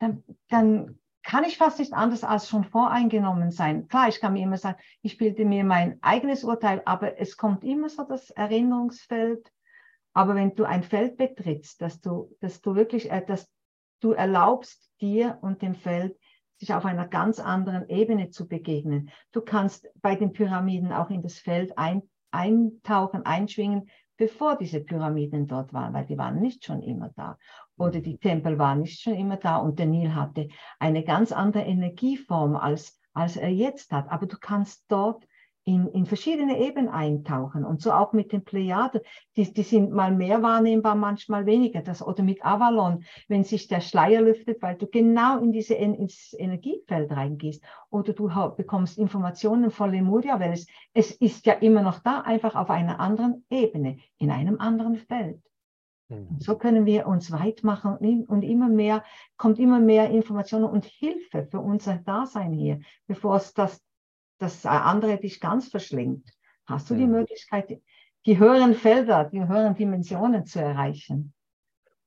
[0.00, 3.88] Dann, dann kann ich fast nicht anders als schon voreingenommen sein.
[3.88, 7.64] Klar, ich kann mir immer sagen, ich bilde mir mein eigenes Urteil, aber es kommt
[7.64, 9.50] immer so das Erinnerungsfeld.
[10.12, 13.50] Aber wenn du ein Feld betrittst, dass du, dass du wirklich, äh, dass
[14.00, 16.16] du erlaubst dir und dem Feld
[16.58, 19.10] sich auf einer ganz anderen Ebene zu begegnen.
[19.32, 25.48] Du kannst bei den Pyramiden auch in das Feld ein, eintauchen, einschwingen, bevor diese Pyramiden
[25.48, 27.36] dort waren, weil die waren nicht schon immer da.
[27.76, 31.62] Oder die Tempel waren nicht schon immer da und der Nil hatte eine ganz andere
[31.62, 34.10] Energieform, als, als er jetzt hat.
[34.10, 35.26] Aber du kannst dort
[35.66, 37.64] in, in verschiedene Ebenen eintauchen.
[37.64, 39.00] Und so auch mit den Plejaden.
[39.36, 41.82] Die, die sind mal mehr wahrnehmbar, manchmal weniger.
[41.82, 46.34] Das, oder mit Avalon, wenn sich der Schleier lüftet, weil du genau in diese, ins
[46.38, 47.64] Energiefeld reingehst.
[47.90, 52.54] Oder du bekommst Informationen von Lemuria, weil es, es ist ja immer noch da, einfach
[52.54, 55.42] auf einer anderen Ebene, in einem anderen Feld.
[56.08, 56.38] Mhm.
[56.38, 59.04] So können wir uns weit machen und immer mehr,
[59.36, 63.80] kommt immer mehr Informationen und Hilfe für unser Dasein hier, bevor es das
[64.38, 66.30] das andere dich ganz verschlingt,
[66.66, 67.80] hast du die Möglichkeit,
[68.26, 71.32] die höheren Felder, die höheren Dimensionen zu erreichen.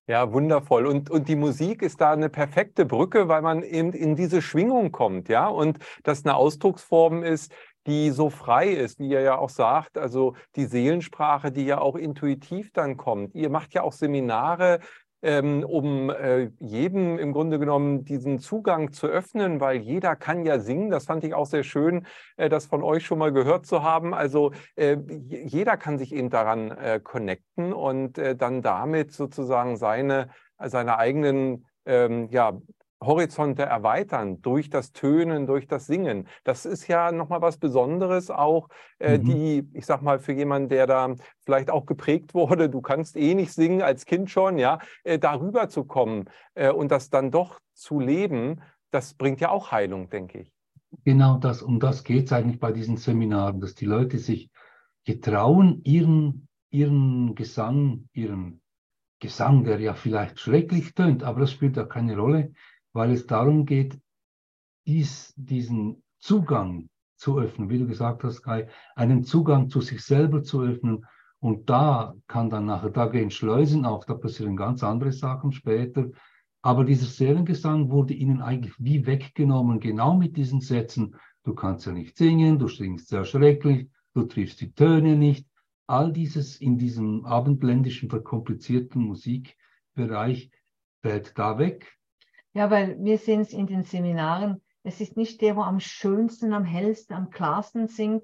[0.08, 0.88] Ja, wundervoll.
[0.88, 4.92] Und, und die Musik ist da eine perfekte Brücke, weil man eben in diese Schwingung
[4.92, 7.54] kommt, ja, und das eine Ausdrucksform ist,
[7.88, 11.96] die so frei ist, wie ihr ja auch sagt, also die Seelensprache, die ja auch
[11.96, 13.36] intuitiv dann kommt.
[13.36, 14.80] Ihr macht ja auch Seminare,
[15.22, 20.60] ähm, um äh, jedem im Grunde genommen diesen Zugang zu öffnen, weil jeder kann ja
[20.60, 20.90] singen.
[20.90, 22.06] Das fand ich auch sehr schön,
[22.38, 24.14] äh, das von euch schon mal gehört zu haben.
[24.14, 30.30] Also äh, jeder kann sich eben daran äh, connecten und äh, dann damit sozusagen seine,
[30.58, 32.54] seine eigenen ähm, ja,
[33.02, 36.28] Horizonte erweitern durch das Tönen, durch das Singen.
[36.44, 38.68] Das ist ja nochmal was Besonderes, auch
[39.00, 39.24] äh, mhm.
[39.24, 43.36] die, ich sag mal, für jemanden, der da vielleicht auch geprägt wurde, du kannst eh
[43.36, 47.60] nicht singen als Kind schon, ja, äh, darüber zu kommen äh, und das dann doch
[47.74, 50.52] zu leben, das bringt ja auch Heilung, denke ich.
[51.06, 54.50] Genau das, um das geht es eigentlich bei diesen Seminaren, dass die Leute sich
[55.06, 58.62] getrauen, ihren, ihren Gesang, ihren
[59.20, 62.54] Gesang, der ja vielleicht schrecklich tönt, aber das spielt ja keine Rolle,
[62.94, 64.00] weil es darum geht,
[64.86, 70.42] dies, diesen Zugang zu öffnen, wie du gesagt hast, Kai, einen Zugang zu sich selber
[70.42, 71.06] zu öffnen.
[71.40, 76.10] Und da kann dann nachher, da gehen Schleusen auf, da passieren ganz andere Sachen später.
[76.62, 81.16] Aber dieser Seelengesang wurde ihnen eigentlich wie weggenommen, genau mit diesen Sätzen.
[81.44, 85.48] Du kannst ja nicht singen, du singst sehr schrecklich, du triffst die Töne nicht.
[85.88, 90.52] All dieses in diesem abendländischen, verkomplizierten Musikbereich
[91.02, 91.99] fällt da weg.
[92.54, 96.54] Ja, weil wir sehen es in den Seminaren, es ist nicht der, wo am schönsten,
[96.54, 98.24] am hellsten, am klarsten singt.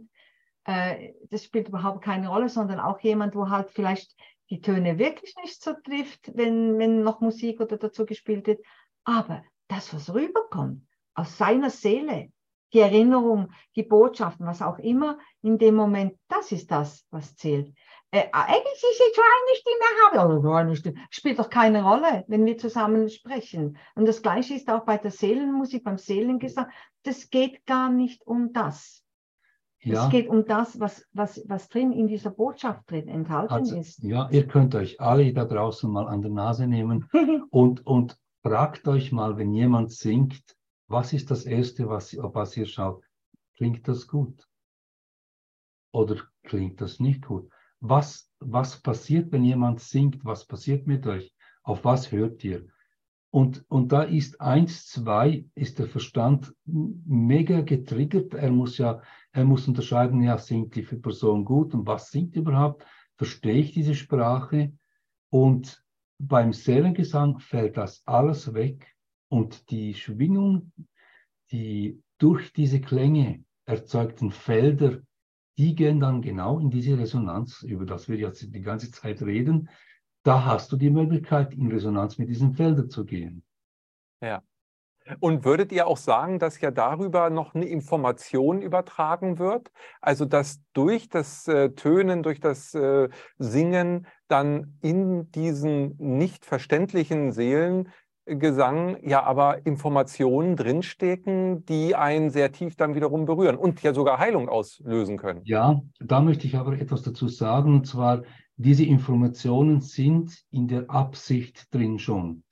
[0.63, 4.15] Äh, das spielt überhaupt keine Rolle, sondern auch jemand, wo halt vielleicht
[4.49, 8.65] die Töne wirklich nicht so trifft, wenn, wenn noch Musik oder dazu gespielt wird.
[9.03, 12.31] Aber das, was rüberkommt, aus seiner Seele,
[12.73, 17.73] die Erinnerung, die Botschaften, was auch immer, in dem Moment, das ist das, was zählt
[18.11, 22.45] äh, eigentlich ist jetzt eine Stimme habe oder eine Stimme, spielt doch keine Rolle, wenn
[22.45, 23.77] wir zusammen sprechen.
[23.95, 26.67] Und das Gleiche ist auch bei der Seelenmusik, beim Seelengesang.
[27.03, 29.05] Das geht gar nicht um das.
[29.85, 30.05] Ja.
[30.05, 34.01] Es geht um das, was, was, was drin in dieser Botschaft drin enthalten also, ist.
[34.01, 37.07] Ja, ihr könnt euch alle da draußen mal an der Nase nehmen
[37.51, 40.55] und, und fragt euch mal, wenn jemand singt,
[40.87, 43.03] was ist das Erste, was, was ihr schaut?
[43.57, 44.47] Klingt das gut?
[45.91, 47.49] Oder klingt das nicht gut?
[47.79, 51.33] Was, was passiert, wenn jemand singt, was passiert mit euch,
[51.63, 52.67] auf was hört ihr?
[53.31, 58.33] Und, und da ist eins, zwei, ist der Verstand mega getriggert.
[58.33, 59.01] Er muss ja,
[59.33, 62.85] er muss unterscheiden, ja, singt die Person gut und was singt überhaupt?
[63.17, 64.71] Verstehe ich diese Sprache?
[65.29, 65.83] Und
[66.17, 68.95] beim Seelengesang fällt das alles weg
[69.27, 70.71] und die Schwingung,
[71.51, 75.01] die durch diese Klänge erzeugten Felder
[75.57, 79.69] die gehen dann genau in diese Resonanz, über das wir jetzt die ganze Zeit reden.
[80.23, 83.43] Da hast du die Möglichkeit, in Resonanz mit diesen Feldern zu gehen.
[84.21, 84.41] Ja.
[85.19, 89.71] Und würdet ihr auch sagen, dass ja darüber noch eine Information übertragen wird?
[90.01, 97.31] Also dass durch das äh, Tönen, durch das äh, Singen dann in diesen nicht verständlichen
[97.31, 97.89] Seelen
[98.25, 104.17] Gesang ja aber Informationen drinstecken, die einen sehr tief dann wiederum berühren und ja sogar
[104.17, 105.41] Heilung auslösen können.
[105.43, 108.23] Ja, da möchte ich aber etwas dazu sagen, und zwar,
[108.57, 112.43] diese Informationen sind in der Absicht drin schon.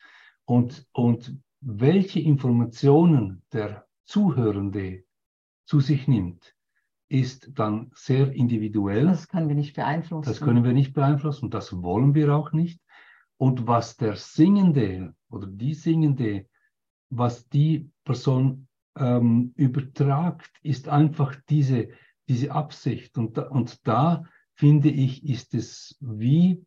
[0.46, 5.04] Und, und welche Informationen der Zuhörende
[5.66, 6.56] zu sich nimmt,
[7.08, 9.06] ist dann sehr individuell.
[9.06, 10.30] Das können wir nicht beeinflussen.
[10.30, 12.82] Das können wir nicht beeinflussen und das wollen wir auch nicht.
[13.38, 16.46] Und was der Singende oder die Singende,
[17.10, 18.68] was die Person
[18.98, 21.90] ähm, übertragt, ist einfach diese,
[22.28, 23.18] diese Absicht.
[23.18, 26.64] Und da, und da finde ich, ist es wie,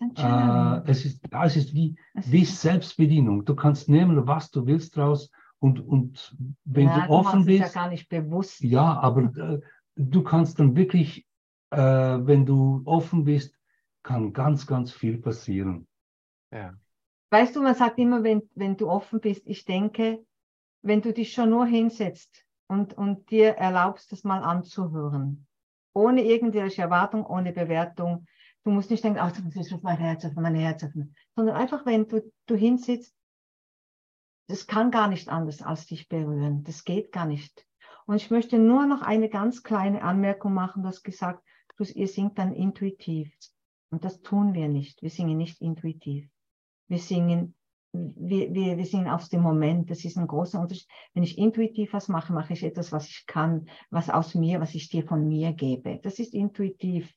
[0.00, 3.44] äh, es, ist, ja, es ist wie, wie Selbstbedienung.
[3.44, 5.30] Du kannst nehmen, was du willst draus.
[5.60, 7.60] Und, und wenn ja, du offen bist.
[7.60, 8.60] ja gar nicht bewusst.
[8.60, 9.60] Ja, aber äh,
[9.96, 11.26] du kannst dann wirklich,
[11.70, 13.58] äh, wenn du offen bist,
[14.02, 15.86] kann ganz, ganz viel passieren.
[16.50, 16.74] Ja.
[17.30, 20.24] Weißt du, man sagt immer, wenn, wenn du offen bist, ich denke,
[20.82, 25.46] wenn du dich schon nur hinsetzt und, und dir erlaubst, das mal anzuhören,
[25.94, 28.26] ohne irgendwelche Erwartung, ohne Bewertung,
[28.64, 31.84] du musst nicht denken, ach, das ist mein Herz öffnen, mein Herz öffnen, sondern einfach,
[31.84, 33.14] wenn du, du hinsitzt,
[34.48, 37.66] das kann gar nicht anders als dich berühren, das geht gar nicht.
[38.06, 41.44] Und ich möchte nur noch eine ganz kleine Anmerkung machen, du hast gesagt,
[41.76, 43.30] du, ihr singt dann intuitiv.
[43.90, 45.02] Und das tun wir nicht.
[45.02, 46.30] Wir singen nicht intuitiv.
[46.88, 47.54] Wir singen,
[47.92, 49.90] wir, wir, wir singen aus dem Moment.
[49.90, 50.88] Das ist ein großer Unterschied.
[51.14, 54.74] Wenn ich intuitiv was mache, mache ich etwas, was ich kann, was aus mir, was
[54.74, 56.00] ich dir von mir gebe.
[56.02, 57.12] Das ist intuitiv.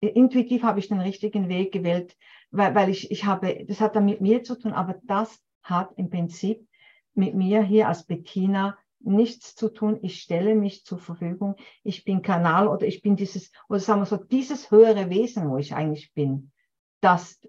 [0.00, 2.16] Intuitiv habe ich den richtigen Weg gewählt,
[2.50, 5.92] weil, weil ich, ich habe, das hat dann mit mir zu tun, aber das hat
[5.96, 6.66] im Prinzip
[7.14, 9.98] mit mir hier als Bettina nichts zu tun.
[10.02, 11.56] Ich stelle mich zur Verfügung.
[11.82, 15.56] Ich bin Kanal oder ich bin dieses, oder sagen wir so, dieses höhere Wesen, wo
[15.56, 16.51] ich eigentlich bin,
[17.02, 17.40] das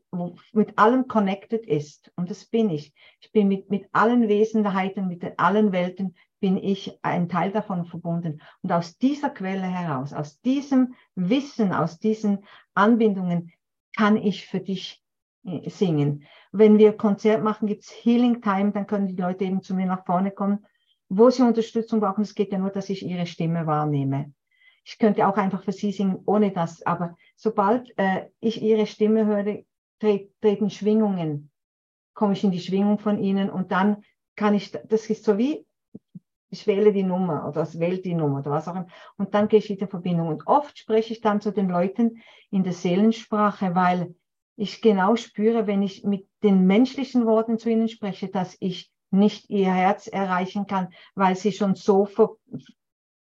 [0.52, 2.12] mit allem connected ist.
[2.16, 2.92] Und das bin ich.
[3.22, 8.42] Ich bin mit, mit allen Wesenheiten, mit allen Welten, bin ich ein Teil davon verbunden.
[8.64, 12.40] Und aus dieser Quelle heraus, aus diesem Wissen, aus diesen
[12.74, 13.54] Anbindungen
[13.96, 15.04] kann ich für dich
[15.46, 16.26] äh, singen.
[16.52, 19.86] Wenn wir Konzert machen, gibt es Healing Time, dann können die Leute eben zu mir
[19.86, 20.66] nach vorne kommen,
[21.10, 22.24] wo sie Unterstützung brauchen.
[22.24, 24.34] Es geht ja nur, dass ich ihre Stimme wahrnehme.
[24.84, 26.86] Ich könnte auch einfach für sie singen, ohne das.
[26.86, 29.64] Aber sobald äh, ich ihre Stimme höre,
[30.42, 31.52] treten Schwingungen,
[32.14, 34.04] komme ich in die Schwingung von ihnen und dann
[34.36, 35.66] kann ich, das ist so wie,
[36.50, 39.48] ich wähle die Nummer oder es wählt die Nummer oder was auch immer und dann
[39.48, 40.28] gehe ich wieder in Verbindung.
[40.28, 42.22] Und oft spreche ich dann zu den Leuten
[42.52, 44.14] in der Seelensprache, weil
[44.56, 49.50] ich genau spüre, wenn ich mit den menschlichen Worten zu ihnen spreche, dass ich nicht
[49.50, 52.08] ihr Herz erreichen kann, weil sie schon so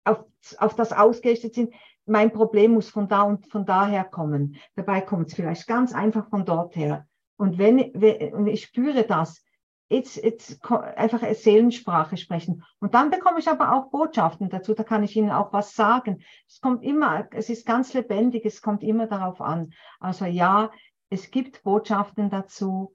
[0.08, 0.24] auf,
[0.58, 1.74] auf das ausgerichtet sind.
[2.06, 4.56] Mein Problem muss von da und von daher kommen.
[4.76, 7.06] Dabei kommt es vielleicht ganz einfach von dort her.
[7.36, 9.44] Und wenn, wenn ich spüre das,
[9.88, 12.64] jetzt, jetzt einfach Seelensprache sprechen.
[12.80, 16.22] Und dann bekomme ich aber auch Botschaften dazu, da kann ich Ihnen auch was sagen.
[16.46, 19.72] Es kommt immer, es ist ganz lebendig, es kommt immer darauf an.
[20.00, 20.70] Also ja,
[21.10, 22.92] es gibt Botschaften dazu,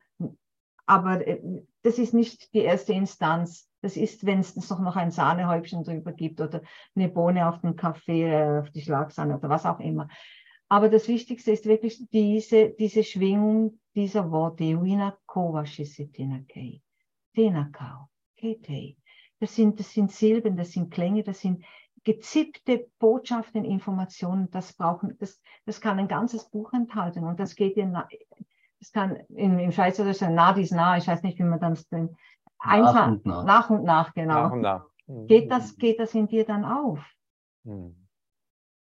[0.86, 1.42] aber äh,
[1.82, 3.70] das ist nicht die erste Instanz.
[3.82, 6.62] Das ist, wenn es doch noch ein Sahnehäubchen drüber gibt oder
[6.96, 10.08] eine Bohne auf den Kaffee, äh, auf die Schlagsahne oder was auch immer.
[10.70, 14.64] Aber das Wichtigste ist wirklich diese, diese Schwingung dieser Worte.
[19.40, 21.64] Das sind, das sind Silben, das sind Klänge, das sind
[22.04, 24.50] gezippte Botschaften, Informationen.
[24.52, 27.96] Das brauchen, das, das kann ein ganzes Buch enthalten und das geht in,
[28.84, 31.88] das kann in, im Schweizerischen sein, nah dies nah, ich weiß nicht, wie man das
[31.88, 32.16] denn
[32.60, 33.44] Einfach, nach und nach.
[33.44, 34.34] Nach und nach, genau.
[34.34, 34.86] Nach und nach.
[35.08, 35.28] Mhm.
[35.28, 37.00] Geht, das, geht das in dir dann auf?
[37.64, 37.96] Mhm.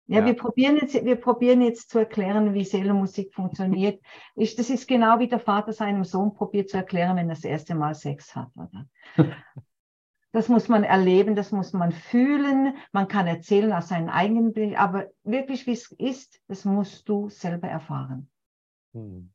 [0.07, 4.01] Ja, ja, Wir, probieren jetzt, wir probieren jetzt zu erklären, wie Seelenmusik funktioniert.
[4.35, 7.43] Ich, das ist genau wie der Vater seinem Sohn probiert zu erklären, wenn er das
[7.43, 8.49] erste Mal Sex hat.
[8.55, 8.85] Oder?
[10.31, 12.77] Das muss man erleben, das muss man fühlen.
[12.91, 17.29] Man kann erzählen aus seinem eigenen Bild, aber wirklich, wie es ist, das musst du
[17.29, 18.29] selber erfahren.
[18.93, 19.31] Hm.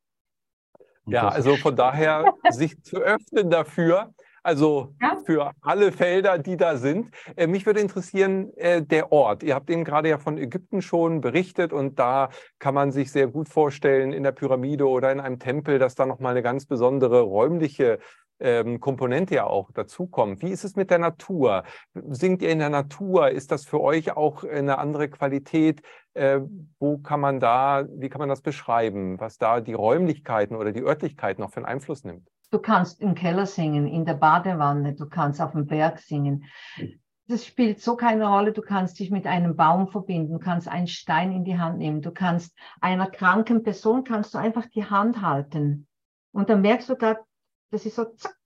[1.07, 5.17] Ja, also von daher sich zu öffnen dafür, also ja.
[5.25, 7.11] für alle Felder, die da sind.
[7.35, 9.43] Äh, mich würde interessieren, äh, der Ort.
[9.43, 12.29] Ihr habt eben gerade ja von Ägypten schon berichtet und da
[12.59, 16.05] kann man sich sehr gut vorstellen, in der Pyramide oder in einem Tempel, dass da
[16.05, 17.99] nochmal eine ganz besondere räumliche
[18.41, 20.43] ähm, Komponente ja auch dazukommt.
[20.43, 21.65] Wie ist es mit der Natur?
[21.95, 23.31] Singt ihr in der Natur?
[23.31, 25.83] Ist das für euch auch eine andere Qualität?
[26.15, 26.41] Äh,
[26.79, 30.83] wo kann man da, wie kann man das beschreiben, was da die Räumlichkeiten oder die
[30.83, 32.29] Örtlichkeit noch für einen Einfluss nimmt?
[32.51, 36.45] Du kannst im Keller singen, in der Badewanne, du kannst auf dem Berg singen.
[37.27, 38.53] Das spielt so keine Rolle.
[38.53, 42.03] Du kannst dich mit einem Baum verbinden, du kannst einen Stein in die Hand nehmen,
[42.03, 45.89] du kannst einer kranken Person kannst du einfach die Hand halten.
[46.33, 47.21] Und dann merkst du gerade,
[47.71, 48.37] das ist so zack,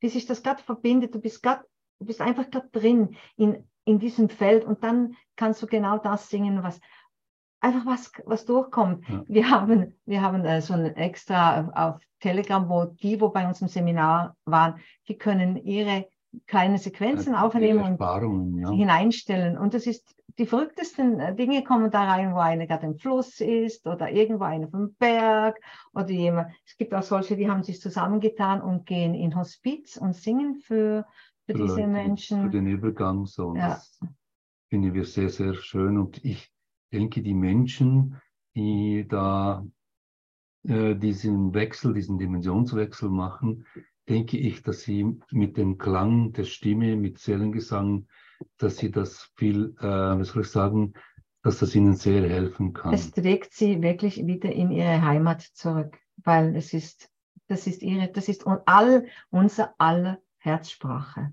[0.00, 1.14] wie sich das gerade verbindet.
[1.14, 1.62] Du bist grad,
[1.98, 6.28] du bist einfach gerade drin in, in diesem Feld und dann kannst du genau das
[6.28, 6.80] singen, was
[7.60, 9.08] einfach was, was durchkommt.
[9.08, 9.24] Ja.
[9.26, 13.62] Wir haben, wir haben äh, so ein extra auf Telegram, wo die, wo bei uns
[13.62, 16.06] im Seminar waren, die können ihre
[16.46, 18.70] kleine Sequenzen ja, aufnehmen und ja.
[18.70, 19.56] hineinstellen.
[19.56, 23.40] Und das ist die verrücktesten äh, Dinge kommen da rein, wo eine gerade im Fluss
[23.40, 25.60] ist oder irgendwo eine vom Berg
[25.92, 26.52] oder jemand.
[26.66, 31.06] Es gibt auch solche, die haben sich zusammengetan und gehen in Hospiz und singen für,
[31.46, 32.42] für, für diese Menschen.
[32.42, 33.54] Für den Übergang so.
[33.54, 33.68] Ja.
[33.68, 34.00] Das
[34.70, 35.98] finden wir sehr, sehr schön.
[35.98, 36.50] Und ich
[36.92, 38.20] denke, die Menschen,
[38.56, 39.64] die da
[40.64, 43.66] äh, diesen Wechsel, diesen Dimensionswechsel machen,
[44.08, 48.06] denke ich, dass sie mit dem Klang der Stimme, mit Seelengesang,
[48.58, 50.94] dass sie das viel, äh, was soll ich sagen,
[51.42, 52.94] dass das ihnen sehr helfen kann.
[52.94, 57.10] Es trägt sie wirklich wieder in ihre Heimat zurück, weil es ist,
[57.48, 61.32] das ist ihre, das ist all, unser aller Herzsprache.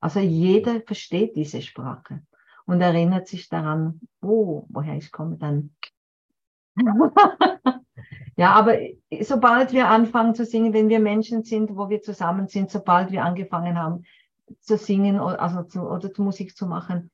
[0.00, 2.22] Also jeder versteht diese Sprache
[2.66, 5.74] und erinnert sich daran, oh, woher ich komme, dann.
[8.36, 8.76] ja, aber
[9.22, 13.24] sobald wir anfangen zu singen, wenn wir Menschen sind, wo wir zusammen sind, sobald wir
[13.24, 14.04] angefangen haben,
[14.60, 17.10] zu singen also zu, oder zu Musik zu machen,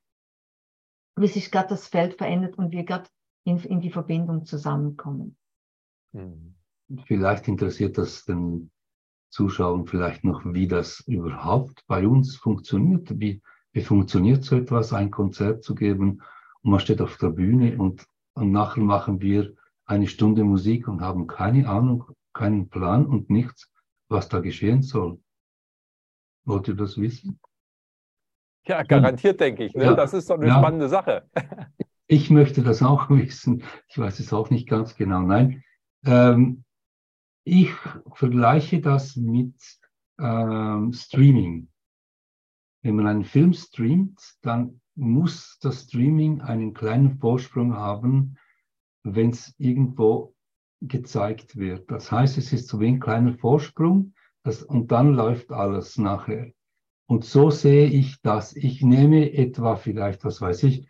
[1.15, 3.09] wie sich gerade das Feld verändert und wir gerade
[3.45, 5.37] in, in die Verbindung zusammenkommen.
[6.13, 6.55] Hm.
[7.05, 8.71] Vielleicht interessiert das den
[9.29, 13.19] Zuschauern vielleicht noch, wie das überhaupt bei uns funktioniert.
[13.19, 16.21] Wie, wie funktioniert so etwas, ein Konzert zu geben
[16.61, 18.05] und man steht auf der Bühne und,
[18.35, 19.55] und nachher machen wir
[19.85, 23.71] eine Stunde Musik und haben keine Ahnung, keinen Plan und nichts,
[24.07, 25.19] was da geschehen soll.
[26.45, 27.39] Wollt ihr das wissen?
[28.65, 29.73] Ja, garantiert, denke ich.
[29.73, 29.85] Ne?
[29.85, 30.57] Ja, das ist doch eine ja.
[30.57, 31.29] spannende Sache.
[32.07, 33.63] Ich möchte das auch wissen.
[33.87, 35.21] Ich weiß es auch nicht ganz genau.
[35.21, 35.63] Nein.
[36.05, 36.63] Ähm,
[37.45, 37.71] ich
[38.13, 39.55] vergleiche das mit
[40.19, 41.69] ähm, Streaming.
[42.83, 48.37] Wenn man einen Film streamt, dann muss das Streaming einen kleinen Vorsprung haben,
[49.03, 50.35] wenn es irgendwo
[50.81, 51.89] gezeigt wird.
[51.89, 54.12] Das heißt, es ist so wie ein kleiner Vorsprung
[54.43, 56.51] das, und dann läuft alles nachher.
[57.07, 58.55] Und so sehe ich das.
[58.55, 60.87] Ich nehme etwa vielleicht, was weiß ich,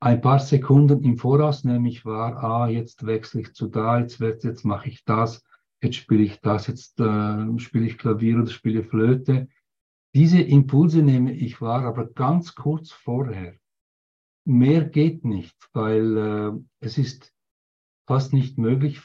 [0.00, 4.18] ein paar Sekunden im Voraus nehme ich wahr, ah, jetzt wechsle ich zu da, jetzt,
[4.18, 5.44] jetzt mache ich das,
[5.80, 9.48] jetzt spiele ich das, jetzt äh, spiele ich Klavier oder spiele Flöte.
[10.12, 13.54] Diese Impulse nehme ich wahr, aber ganz kurz vorher.
[14.44, 17.32] Mehr geht nicht, weil äh, es ist
[18.08, 19.00] fast nicht möglich,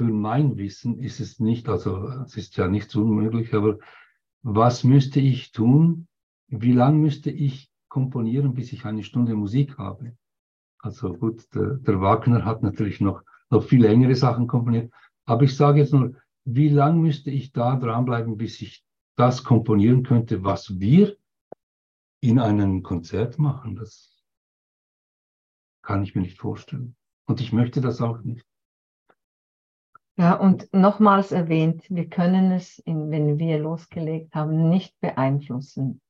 [0.00, 3.76] für mein Wissen ist es nicht, also es ist ja nicht unmöglich, aber
[4.40, 6.08] was müsste ich tun?
[6.48, 10.16] Wie lange müsste ich komponieren, bis ich eine Stunde Musik habe?
[10.78, 13.20] Also gut, der, der Wagner hat natürlich noch,
[13.50, 14.90] noch viel längere Sachen komponiert,
[15.26, 16.14] aber ich sage jetzt nur,
[16.46, 18.82] wie lange müsste ich da dranbleiben, bis ich
[19.16, 21.14] das komponieren könnte, was wir
[22.22, 23.76] in einem Konzert machen?
[23.76, 24.24] Das
[25.82, 26.96] kann ich mir nicht vorstellen.
[27.26, 28.49] Und ich möchte das auch nicht.
[30.20, 36.02] Ja, und nochmals erwähnt, wir können es, in, wenn wir losgelegt haben, nicht beeinflussen.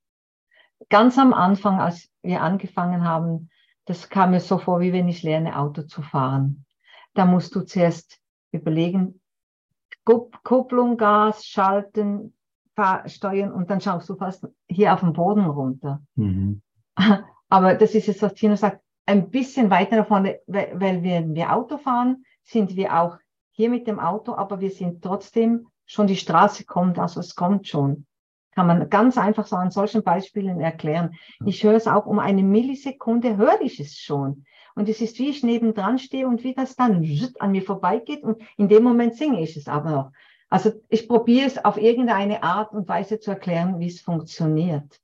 [0.89, 3.51] Ganz am Anfang, als wir angefangen haben,
[3.85, 6.67] das kam mir so vor, wie wenn ich lerne, Auto zu fahren.
[7.15, 8.19] Da musst du zuerst
[8.51, 9.21] überlegen,
[10.05, 12.35] Kupplung, Gas, Schalten,
[13.07, 16.03] steuern und dann schaust du fast hier auf den Boden runter.
[16.17, 16.63] Mhm.
[17.49, 21.55] Aber das ist jetzt, was Tino sagt, ein bisschen weiter davon, weil, weil wenn wir
[21.55, 23.17] Auto fahren, sind wir auch
[23.61, 27.69] hier mit dem Auto, aber wir sind trotzdem schon, die Straße kommt, also es kommt
[27.69, 28.07] schon.
[28.55, 31.15] Kann man ganz einfach so an solchen Beispielen erklären.
[31.45, 34.47] Ich höre es auch um eine Millisekunde, höre ich es schon.
[34.75, 37.05] Und es ist, wie ich nebendran stehe und wie das dann
[37.39, 40.13] an mir vorbeigeht und in dem Moment singe ich es aber noch.
[40.49, 45.01] Also ich probiere es auf irgendeine Art und Weise zu erklären, wie es funktioniert.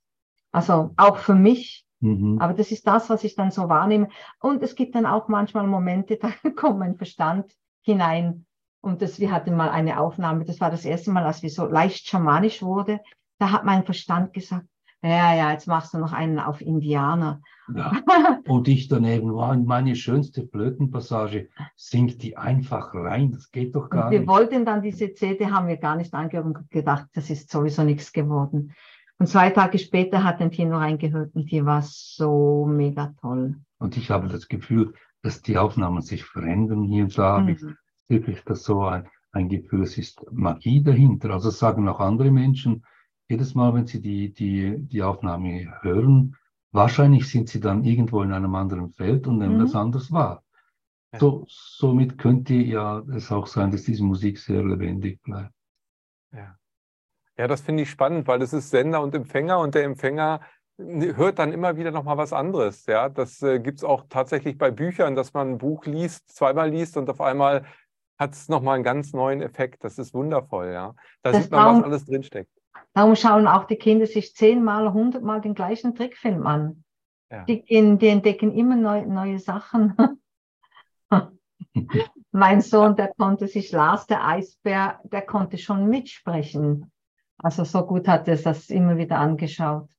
[0.51, 1.85] Also auch für mich.
[1.99, 2.39] Mhm.
[2.41, 4.09] Aber das ist das, was ich dann so wahrnehme.
[4.39, 7.55] Und es gibt dann auch manchmal Momente, da kommt mein Verstand
[7.87, 8.45] hinein.
[8.81, 11.65] Und das, wir hatten mal eine Aufnahme, das war das erste Mal, als wir so
[11.65, 12.99] leicht schamanisch wurde.
[13.39, 14.65] Da hat mein Verstand gesagt,
[15.01, 17.41] ja, ja, jetzt machst du noch einen auf Indianer.
[17.73, 17.91] Ja.
[18.47, 24.09] Und ich daneben war meine schönste Flötenpassage, singt die einfach rein, das geht doch gar
[24.09, 24.27] wir nicht.
[24.27, 27.83] Wir wollten dann diese CD, haben wir gar nicht angehört und gedacht, das ist sowieso
[27.83, 28.73] nichts geworden.
[29.19, 33.55] Und zwei Tage später hat ein Tino reingehört und die war so mega toll.
[33.79, 34.93] Und ich habe das Gefühl,
[35.23, 37.75] dass die Aufnahmen sich verändern hier und da habe ich mhm.
[38.07, 41.31] wirklich das so ein, ein Gefühl, es ist Magie dahinter.
[41.31, 42.85] Also sagen auch andere Menschen,
[43.29, 46.35] jedes Mal, wenn sie die, die, die Aufnahme hören,
[46.71, 49.61] wahrscheinlich sind sie dann irgendwo in einem anderen Feld und nehmen mhm.
[49.61, 50.43] das anders wahr.
[51.13, 51.19] Ja.
[51.19, 55.53] So, somit könnte ja es auch sein, dass diese Musik sehr lebendig bleibt.
[56.31, 56.57] Ja,
[57.37, 60.41] ja das finde ich spannend, weil es ist Sender und Empfänger und der Empfänger
[60.77, 62.85] hört dann immer wieder nochmal was anderes.
[62.85, 66.69] Ja, das äh, gibt es auch tatsächlich bei Büchern, dass man ein Buch liest, zweimal
[66.69, 67.65] liest und auf einmal
[68.17, 69.83] hat es nochmal einen ganz neuen Effekt.
[69.83, 70.95] Das ist wundervoll, ja.
[71.21, 72.51] Da das sieht man, was alles drinsteckt.
[72.93, 76.83] Darum schauen auch die Kinder sich zehnmal, hundertmal den gleichen Trickfilm an.
[77.29, 77.43] Ja.
[77.43, 79.95] Die, die, entdecken immer neu, neue Sachen.
[82.31, 86.91] mein Sohn, der konnte sich Lars, der Eisbär, der konnte schon mitsprechen.
[87.37, 89.89] Also so gut hat er das immer wieder angeschaut.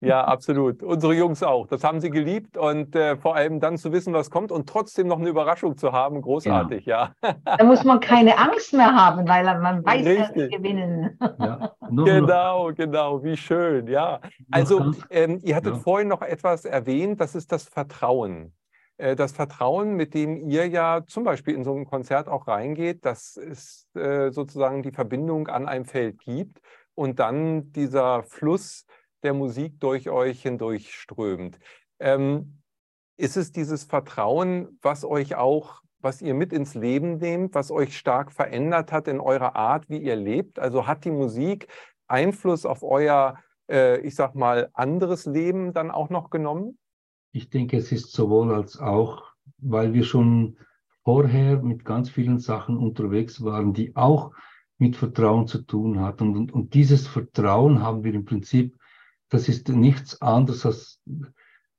[0.00, 0.82] Ja, absolut.
[0.82, 1.66] Unsere Jungs auch.
[1.66, 5.06] Das haben sie geliebt und äh, vor allem dann zu wissen, was kommt und trotzdem
[5.06, 7.14] noch eine Überraschung zu haben, großartig, ja.
[7.22, 7.34] ja.
[7.44, 11.18] Da muss man keine Angst mehr haben, weil man weiß, dass sie gewinnen.
[11.38, 11.72] Ja.
[11.90, 14.20] genau, genau, wie schön, ja.
[14.50, 15.80] Also, ähm, ihr hattet ja.
[15.80, 18.52] vorhin noch etwas erwähnt, das ist das Vertrauen.
[18.98, 23.04] Äh, das Vertrauen, mit dem ihr ja zum Beispiel in so ein Konzert auch reingeht,
[23.04, 26.60] dass es äh, sozusagen die Verbindung an einem Feld gibt
[26.94, 28.86] und dann dieser Fluss
[29.22, 31.58] der Musik durch euch hindurch strömt.
[31.98, 32.62] Ähm,
[33.16, 37.96] ist es dieses Vertrauen, was euch auch, was ihr mit ins Leben nehmt, was euch
[37.96, 40.58] stark verändert hat in eurer Art, wie ihr lebt?
[40.58, 41.68] Also hat die Musik
[42.06, 43.38] Einfluss auf euer,
[43.70, 46.78] äh, ich sag mal, anderes Leben dann auch noch genommen?
[47.32, 49.24] Ich denke, es ist sowohl als auch,
[49.58, 50.58] weil wir schon
[51.04, 54.32] vorher mit ganz vielen Sachen unterwegs waren, die auch
[54.78, 56.36] mit Vertrauen zu tun hatten.
[56.36, 58.76] Und, und dieses Vertrauen haben wir im Prinzip
[59.28, 61.02] das ist nichts anderes als,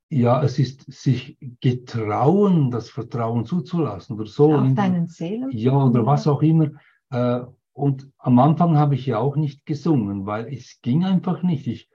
[0.09, 4.55] ja, es ist sich getrauen, das Vertrauen zuzulassen oder so.
[4.55, 5.49] Auf deinen Seelen?
[5.51, 6.71] Ja, oder was auch immer.
[7.09, 7.41] Äh,
[7.73, 11.67] und am Anfang habe ich ja auch nicht gesungen, weil es ging einfach nicht.
[11.67, 11.89] Ich,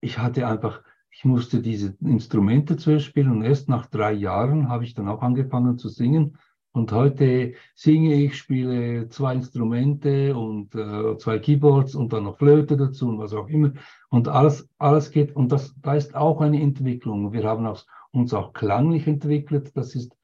[0.00, 4.84] ich hatte einfach, ich musste diese Instrumente zuerst spielen und erst nach drei Jahren habe
[4.84, 6.36] ich dann auch angefangen zu singen.
[6.72, 12.76] Und heute singe ich, spiele zwei Instrumente und äh, zwei Keyboards und dann noch Flöte
[12.76, 13.74] dazu und was auch immer.
[14.14, 17.32] Und alles, alles geht, und das, da ist auch eine Entwicklung.
[17.32, 17.68] Wir haben
[18.12, 19.76] uns auch klanglich entwickelt.
[19.76, 20.16] Das ist,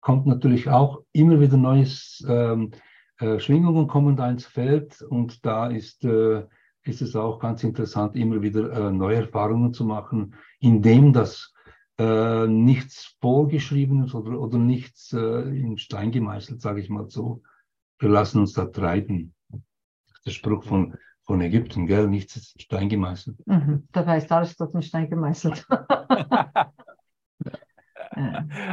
[0.00, 2.70] kommt natürlich auch immer wieder neues, ähm,
[3.18, 6.44] äh, Schwingungen kommen da ins Feld und da ist, äh,
[6.84, 11.52] ist es auch ganz interessant, immer wieder äh, neue Erfahrungen zu machen, indem das
[11.98, 17.42] äh, nichts vorgeschriebenes oder, oder nichts äh, in Stein gemeißelt, sage ich mal so.
[17.98, 19.34] Wir lassen uns da treiben.
[20.24, 20.94] Der Spruch von,
[21.26, 22.06] von Ägypten, gell?
[22.06, 23.36] Nichts ist in Stein gemeißelt.
[23.46, 23.88] Mhm.
[23.92, 25.66] Da heißt alles dort in Stein gemeißelt.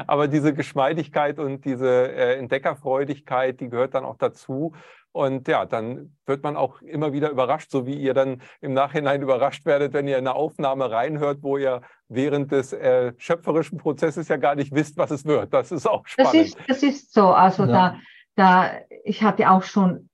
[0.07, 4.73] Aber diese Geschmeidigkeit und diese äh, Entdeckerfreudigkeit, die gehört dann auch dazu.
[5.13, 9.21] Und ja, dann wird man auch immer wieder überrascht, so wie ihr dann im Nachhinein
[9.21, 14.29] überrascht werdet, wenn ihr in eine Aufnahme reinhört, wo ihr während des äh, schöpferischen Prozesses
[14.29, 15.53] ja gar nicht wisst, was es wird.
[15.53, 16.33] Das ist auch spannend.
[16.33, 17.27] Das ist, das ist so.
[17.27, 17.71] Also ja.
[17.71, 17.95] da,
[18.35, 18.71] da,
[19.03, 20.09] ich hatte auch schon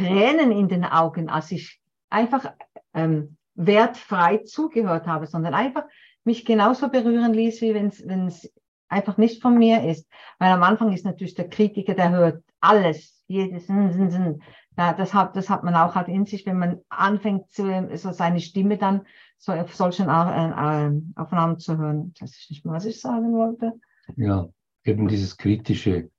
[0.00, 2.52] Tränen in den Augen, als ich einfach
[2.94, 5.84] ähm, wertfrei zugehört habe, sondern einfach
[6.24, 8.52] mich genauso berühren ließ, wie wenn es
[8.88, 10.08] einfach nicht von mir ist.
[10.38, 13.68] Weil am Anfang ist natürlich der Kritiker, der hört alles jedes,
[14.76, 18.12] ja, das hat, das hat man auch halt in sich, wenn man anfängt, zu, so
[18.12, 19.02] seine Stimme dann
[19.36, 22.14] so auf solchen äh, äh, Aufnahmen zu hören.
[22.18, 23.74] Das ist nicht mehr, was ich sagen wollte.
[24.16, 24.48] Ja,
[24.84, 26.10] eben dieses Kritische,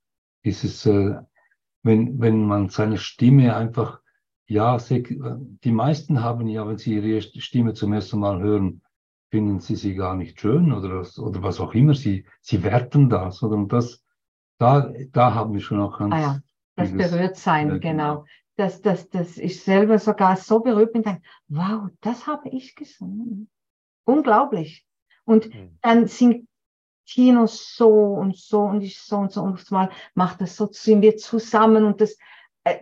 [0.44, 1.16] dieses, äh,
[1.82, 4.00] wenn, wenn man seine Stimme einfach,
[4.46, 8.82] ja, die meisten haben ja, wenn sie ihre Stimme zum ersten Mal hören,
[9.30, 13.42] finden sie sie gar nicht schön oder, oder was auch immer, sie, sie werten das.
[13.42, 13.56] Oder?
[13.56, 14.04] Und das,
[14.58, 16.40] da, da haben wir schon auch ganz, ah, ja
[16.76, 18.24] das berührt sein, ja, genau.
[18.56, 23.50] Dass, dass, dass ich selber sogar so berührt bin, denke, wow, das habe ich gesungen.
[24.04, 24.86] Unglaublich.
[25.24, 25.78] Und mhm.
[25.80, 26.48] dann singt
[27.06, 31.02] Tino so und so und ich so und so und mal macht das so, sind
[31.02, 32.16] wir zusammen und das,
[32.64, 32.80] äh,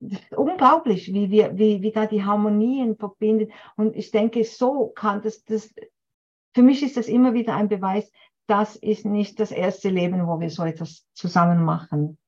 [0.00, 3.50] das ist unglaublich, wie wir, wie, wie da die Harmonien verbindet.
[3.76, 5.72] Und ich denke, so kann das, das,
[6.54, 8.10] für mich ist das immer wieder ein Beweis,
[8.46, 12.18] das ist nicht das erste Leben, wo wir so etwas zusammen machen.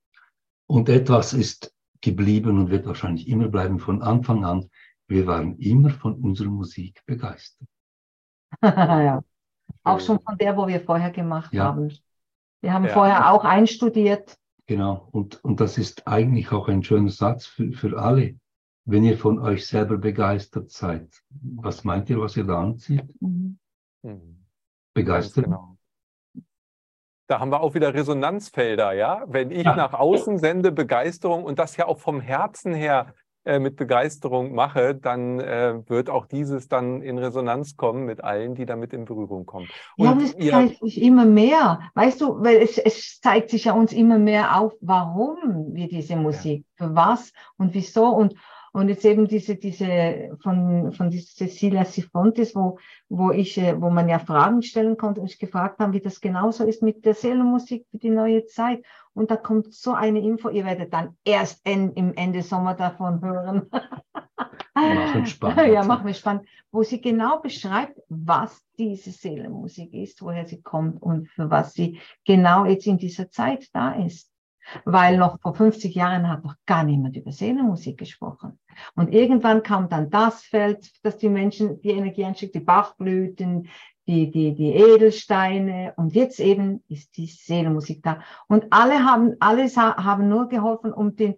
[0.66, 4.70] Und etwas ist geblieben und wird wahrscheinlich immer bleiben von Anfang an.
[5.07, 7.68] Wir waren immer von unserer Musik begeistert.
[8.62, 9.22] ja.
[9.82, 11.64] Auch schon von der, wo wir vorher gemacht ja.
[11.64, 11.92] haben.
[12.60, 12.92] Wir haben ja.
[12.92, 14.36] vorher auch einstudiert.
[14.66, 15.08] Genau.
[15.12, 18.36] Und, und das ist eigentlich auch ein schöner Satz für, für alle.
[18.84, 23.04] Wenn ihr von euch selber begeistert seid, was meint ihr, was ihr da anzieht?
[23.20, 23.58] Mhm.
[24.94, 25.44] Begeistert?
[25.44, 25.76] Genau.
[27.28, 29.24] Da haben wir auch wieder Resonanzfelder, ja.
[29.26, 29.76] Wenn ich ja.
[29.76, 33.14] nach außen sende Begeisterung und das ja auch vom Herzen her
[33.49, 38.55] äh, mit Begeisterung mache, dann äh, wird auch dieses dann in Resonanz kommen mit allen,
[38.55, 39.68] die damit in Berührung kommen.
[39.96, 41.80] Und ja, das ihr, zeigt sich immer mehr.
[41.94, 46.14] Weißt du, weil es, es zeigt sich ja uns immer mehr auf, warum wir diese
[46.14, 46.86] Musik, ja.
[46.88, 48.34] für was und wieso und
[48.79, 54.09] und jetzt eben diese, diese von, von Cecilia Sifontis, wo, wo ich, äh, wo man
[54.09, 57.87] ja Fragen stellen konnte und ich gefragt habe, wie das genauso ist mit der Seelenmusik
[57.91, 58.85] für die neue Zeit.
[59.14, 63.20] Und da kommt so eine Info, ihr werdet dann erst en, im Ende Sommer davon
[63.20, 63.68] hören.
[64.74, 65.59] Machen spannend.
[65.72, 71.03] Ja, machen wir spannend, wo sie genau beschreibt, was diese Seelenmusik ist, woher sie kommt
[71.03, 74.31] und für was sie genau jetzt in dieser Zeit da ist.
[74.84, 78.58] Weil noch vor 50 Jahren hat noch gar niemand über Seelenmusik gesprochen.
[78.94, 83.68] Und irgendwann kam dann das Feld, dass die Menschen die Energie anschickt, die Bachblüten,
[84.06, 85.94] die, die, die Edelsteine.
[85.96, 88.20] Und jetzt eben ist die Seelenmusik da.
[88.46, 91.36] Und alle haben, alles haben nur geholfen, um den,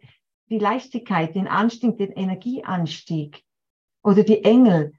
[0.48, 3.44] die Leichtigkeit, den Anstieg, den Energieanstieg
[4.02, 4.92] oder die Engel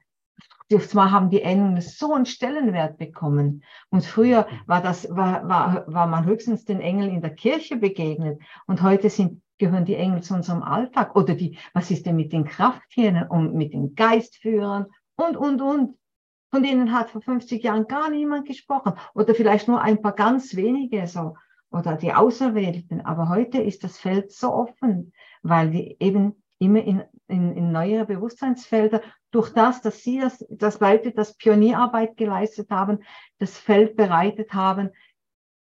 [0.78, 3.62] zwar haben die Engel so einen Stellenwert bekommen.
[3.90, 8.40] Und früher war das, war, war, war man höchstens den Engeln in der Kirche begegnet.
[8.66, 11.16] Und heute sind, gehören die Engel zu unserem Alltag.
[11.16, 15.98] Oder die, was ist denn mit den Krafttieren und mit den Geistführern und, und, und.
[16.50, 18.92] Von denen hat vor 50 Jahren gar niemand gesprochen.
[19.14, 21.36] Oder vielleicht nur ein paar ganz wenige so.
[21.70, 23.00] Oder die Auserwählten.
[23.00, 25.12] Aber heute ist das Feld so offen,
[25.42, 29.02] weil die eben immer in, in, in neuere Bewusstseinsfelder.
[29.30, 33.02] Durch das, dass Sie das, das Leute das Pionierarbeit geleistet haben,
[33.38, 34.90] das Feld bereitet haben,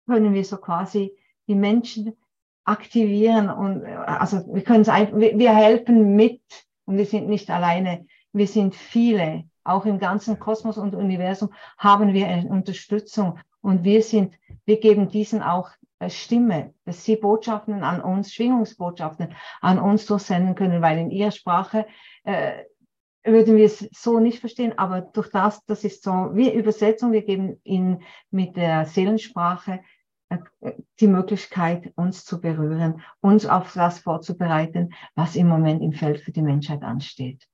[0.07, 1.13] können wir so quasi
[1.49, 2.17] die Menschen
[2.65, 6.43] aktivieren und also wir können es einfach, wir helfen mit
[6.85, 12.13] und wir sind nicht alleine, wir sind viele, auch im ganzen Kosmos und Universum haben
[12.13, 14.35] wir eine Unterstützung und wir sind,
[14.65, 15.71] wir geben diesen auch
[16.09, 21.87] Stimme, dass sie Botschaften an uns, Schwingungsbotschaften an uns durchsenden können, weil in ihrer Sprache
[22.25, 22.65] äh,
[23.25, 27.23] würden wir es so nicht verstehen, aber durch das, das ist so wie Übersetzung, wir
[27.23, 29.81] geben ihnen mit der Seelensprache
[30.29, 30.39] äh,
[31.01, 36.33] die Möglichkeit, uns zu berühren, uns auf das vorzubereiten, was im Moment im Feld für
[36.33, 37.49] die Menschheit ansteht.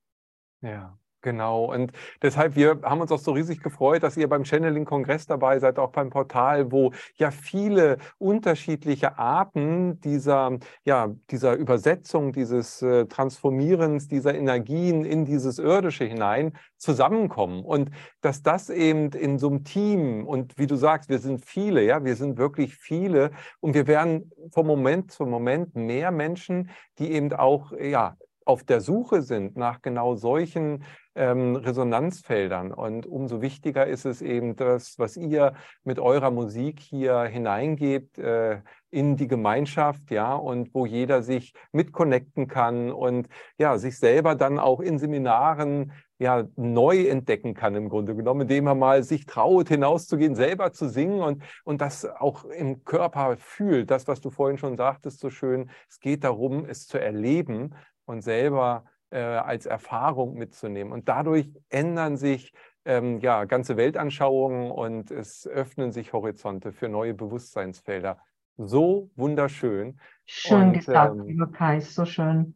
[0.60, 0.98] Ja.
[1.24, 5.60] Genau, und deshalb, wir haben uns auch so riesig gefreut, dass ihr beim Channeling-Kongress dabei
[5.60, 13.06] seid, auch beim Portal, wo ja viele unterschiedliche Arten dieser, ja, dieser Übersetzung, dieses äh,
[13.06, 17.64] Transformierens dieser Energien in dieses Irdische hinein zusammenkommen.
[17.64, 21.84] Und dass das eben in so einem Team, und wie du sagst, wir sind viele,
[21.84, 27.12] ja, wir sind wirklich viele, und wir werden vom Moment zu Moment mehr Menschen, die
[27.12, 32.72] eben auch, ja, auf der Suche sind nach genau solchen ähm, Resonanzfeldern.
[32.72, 35.54] Und umso wichtiger ist es eben das, was ihr
[35.84, 38.60] mit eurer Musik hier hineingebt äh,
[38.90, 44.58] in die Gemeinschaft, ja, und wo jeder sich mitconnecten kann und ja, sich selber dann
[44.58, 49.68] auch in Seminaren ja, neu entdecken kann im Grunde genommen, indem er mal sich traut,
[49.68, 53.90] hinauszugehen, selber zu singen und, und das auch im Körper fühlt.
[53.90, 55.70] Das, was du vorhin schon sagtest, so schön.
[55.88, 60.92] Es geht darum, es zu erleben und selber äh, als Erfahrung mitzunehmen.
[60.92, 62.52] Und dadurch ändern sich
[62.84, 68.18] ähm, ja, ganze Weltanschauungen und es öffnen sich Horizonte für neue Bewusstseinsfelder.
[68.56, 69.98] So wunderschön.
[70.24, 72.54] Schön und, gesagt, ähm, lieber Kai, so schön.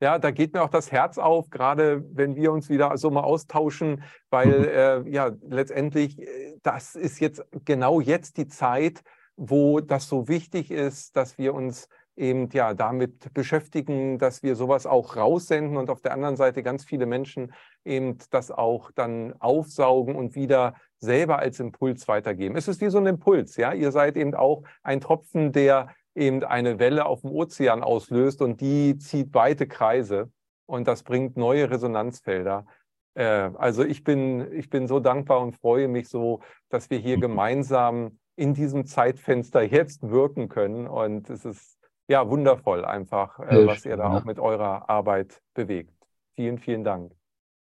[0.00, 3.22] Ja, da geht mir auch das Herz auf, gerade wenn wir uns wieder so mal
[3.22, 9.02] austauschen, weil äh, ja letztendlich, äh, das ist jetzt genau jetzt die Zeit,
[9.36, 14.86] wo das so wichtig ist, dass wir uns eben ja damit beschäftigen, dass wir sowas
[14.86, 17.52] auch raussenden und auf der anderen Seite ganz viele Menschen
[17.84, 22.56] eben das auch dann aufsaugen und wieder selber als Impuls weitergeben.
[22.56, 23.72] Es ist wie so ein Impuls, ja.
[23.72, 28.60] Ihr seid eben auch ein Tropfen, der eben eine Welle auf dem Ozean auslöst und
[28.60, 30.30] die zieht weite Kreise
[30.66, 32.66] und das bringt neue Resonanzfelder.
[33.14, 37.18] Äh, also ich bin, ich bin so dankbar und freue mich so, dass wir hier
[37.18, 41.78] gemeinsam in diesem Zeitfenster jetzt wirken können und es ist
[42.12, 45.94] ja, wundervoll einfach, äh, was ihr da auch mit eurer Arbeit bewegt.
[46.34, 47.14] Vielen, vielen Dank.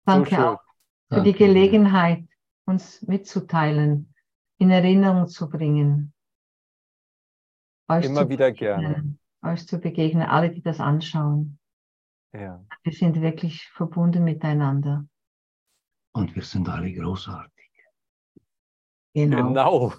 [0.05, 0.59] Danke so auch
[1.09, 2.25] für die Gelegenheit,
[2.65, 4.11] uns mitzuteilen,
[4.57, 6.13] in Erinnerung zu bringen.
[7.87, 9.17] Euch Immer wieder gerne.
[9.43, 11.59] Euch zu begegnen, alle, die das anschauen.
[12.33, 12.63] Ja.
[12.83, 15.07] Wir sind wirklich verbunden miteinander.
[16.11, 17.69] Und wir sind alle großartig.
[19.13, 19.47] Genau.
[19.47, 19.93] genau.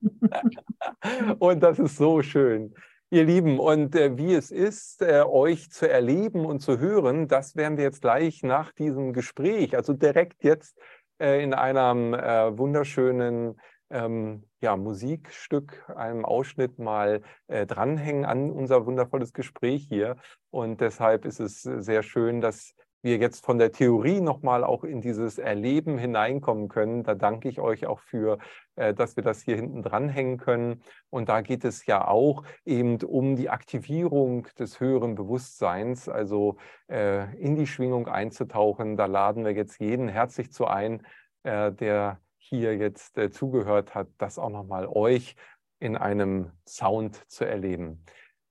[1.40, 2.72] Und das ist so schön.
[3.10, 7.54] Ihr Lieben, und äh, wie es ist, äh, euch zu erleben und zu hören, das
[7.54, 10.76] werden wir jetzt gleich nach diesem Gespräch, also direkt jetzt
[11.20, 18.86] äh, in einem äh, wunderschönen ähm, ja, Musikstück, einem Ausschnitt mal äh, dranhängen an unser
[18.86, 20.16] wundervolles Gespräch hier.
[20.50, 25.00] Und deshalb ist es sehr schön, dass wir jetzt von der Theorie nochmal auch in
[25.00, 27.02] dieses Erleben hineinkommen können.
[27.02, 28.38] Da danke ich euch auch für,
[28.74, 30.82] äh, dass wir das hier hinten dranhängen können.
[31.10, 36.56] Und da geht es ja auch eben um die Aktivierung des höheren Bewusstseins, also
[36.88, 38.96] äh, in die Schwingung einzutauchen.
[38.96, 41.06] Da laden wir jetzt jeden herzlich zu ein,
[41.44, 45.34] äh, der hier jetzt zugehört hat, das auch nochmal euch
[45.80, 48.04] in einem Sound zu erleben.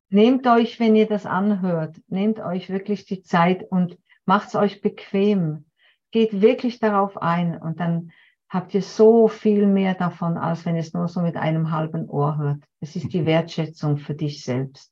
[0.09, 4.81] Nehmt euch, wenn ihr das anhört, nehmt euch wirklich die Zeit und Macht es euch
[4.81, 5.65] bequem.
[6.11, 8.11] Geht wirklich darauf ein und dann
[8.49, 12.37] habt ihr so viel mehr davon, als wenn es nur so mit einem halben Ohr
[12.37, 12.63] hört.
[12.79, 14.91] Es ist die Wertschätzung für dich selbst.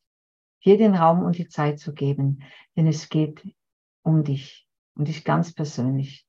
[0.65, 2.43] Dir den Raum und die Zeit zu geben,
[2.75, 3.41] denn es geht
[4.03, 6.25] um dich, um dich ganz persönlich.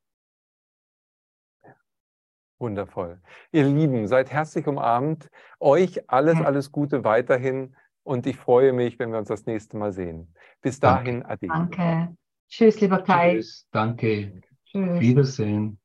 [2.58, 3.20] Wundervoll.
[3.52, 5.28] Ihr Lieben, seid herzlich umarmt.
[5.60, 9.92] Euch alles, alles Gute weiterhin und ich freue mich, wenn wir uns das nächste Mal
[9.92, 10.34] sehen.
[10.62, 11.24] Bis dahin.
[11.24, 11.48] Ade.
[11.48, 12.16] Danke.
[12.48, 13.34] Tschüss, lieber Kai.
[13.34, 14.42] Tschüss, danke.
[14.66, 15.00] Tschüss.
[15.00, 15.78] Wiedersehen.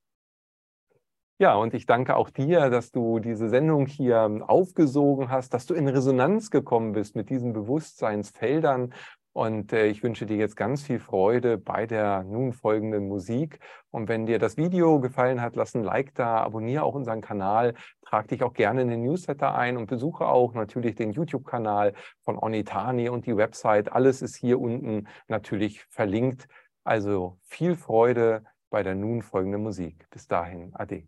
[1.41, 5.73] Ja, und ich danke auch dir, dass du diese Sendung hier aufgesogen hast, dass du
[5.73, 8.93] in Resonanz gekommen bist mit diesen Bewusstseinsfeldern
[9.33, 13.59] und äh, ich wünsche dir jetzt ganz viel Freude bei der nun folgenden Musik.
[13.91, 17.75] Und wenn dir das Video gefallen hat, lass ein Like da, abonniere auch unseren Kanal,
[18.01, 22.37] trag dich auch gerne in den Newsletter ein und besuche auch natürlich den YouTube-Kanal von
[22.39, 23.91] Onitani und die Website.
[23.91, 26.47] Alles ist hier unten natürlich verlinkt.
[26.83, 30.07] Also viel Freude bei der nun folgenden Musik.
[30.09, 31.07] Bis dahin, Ade.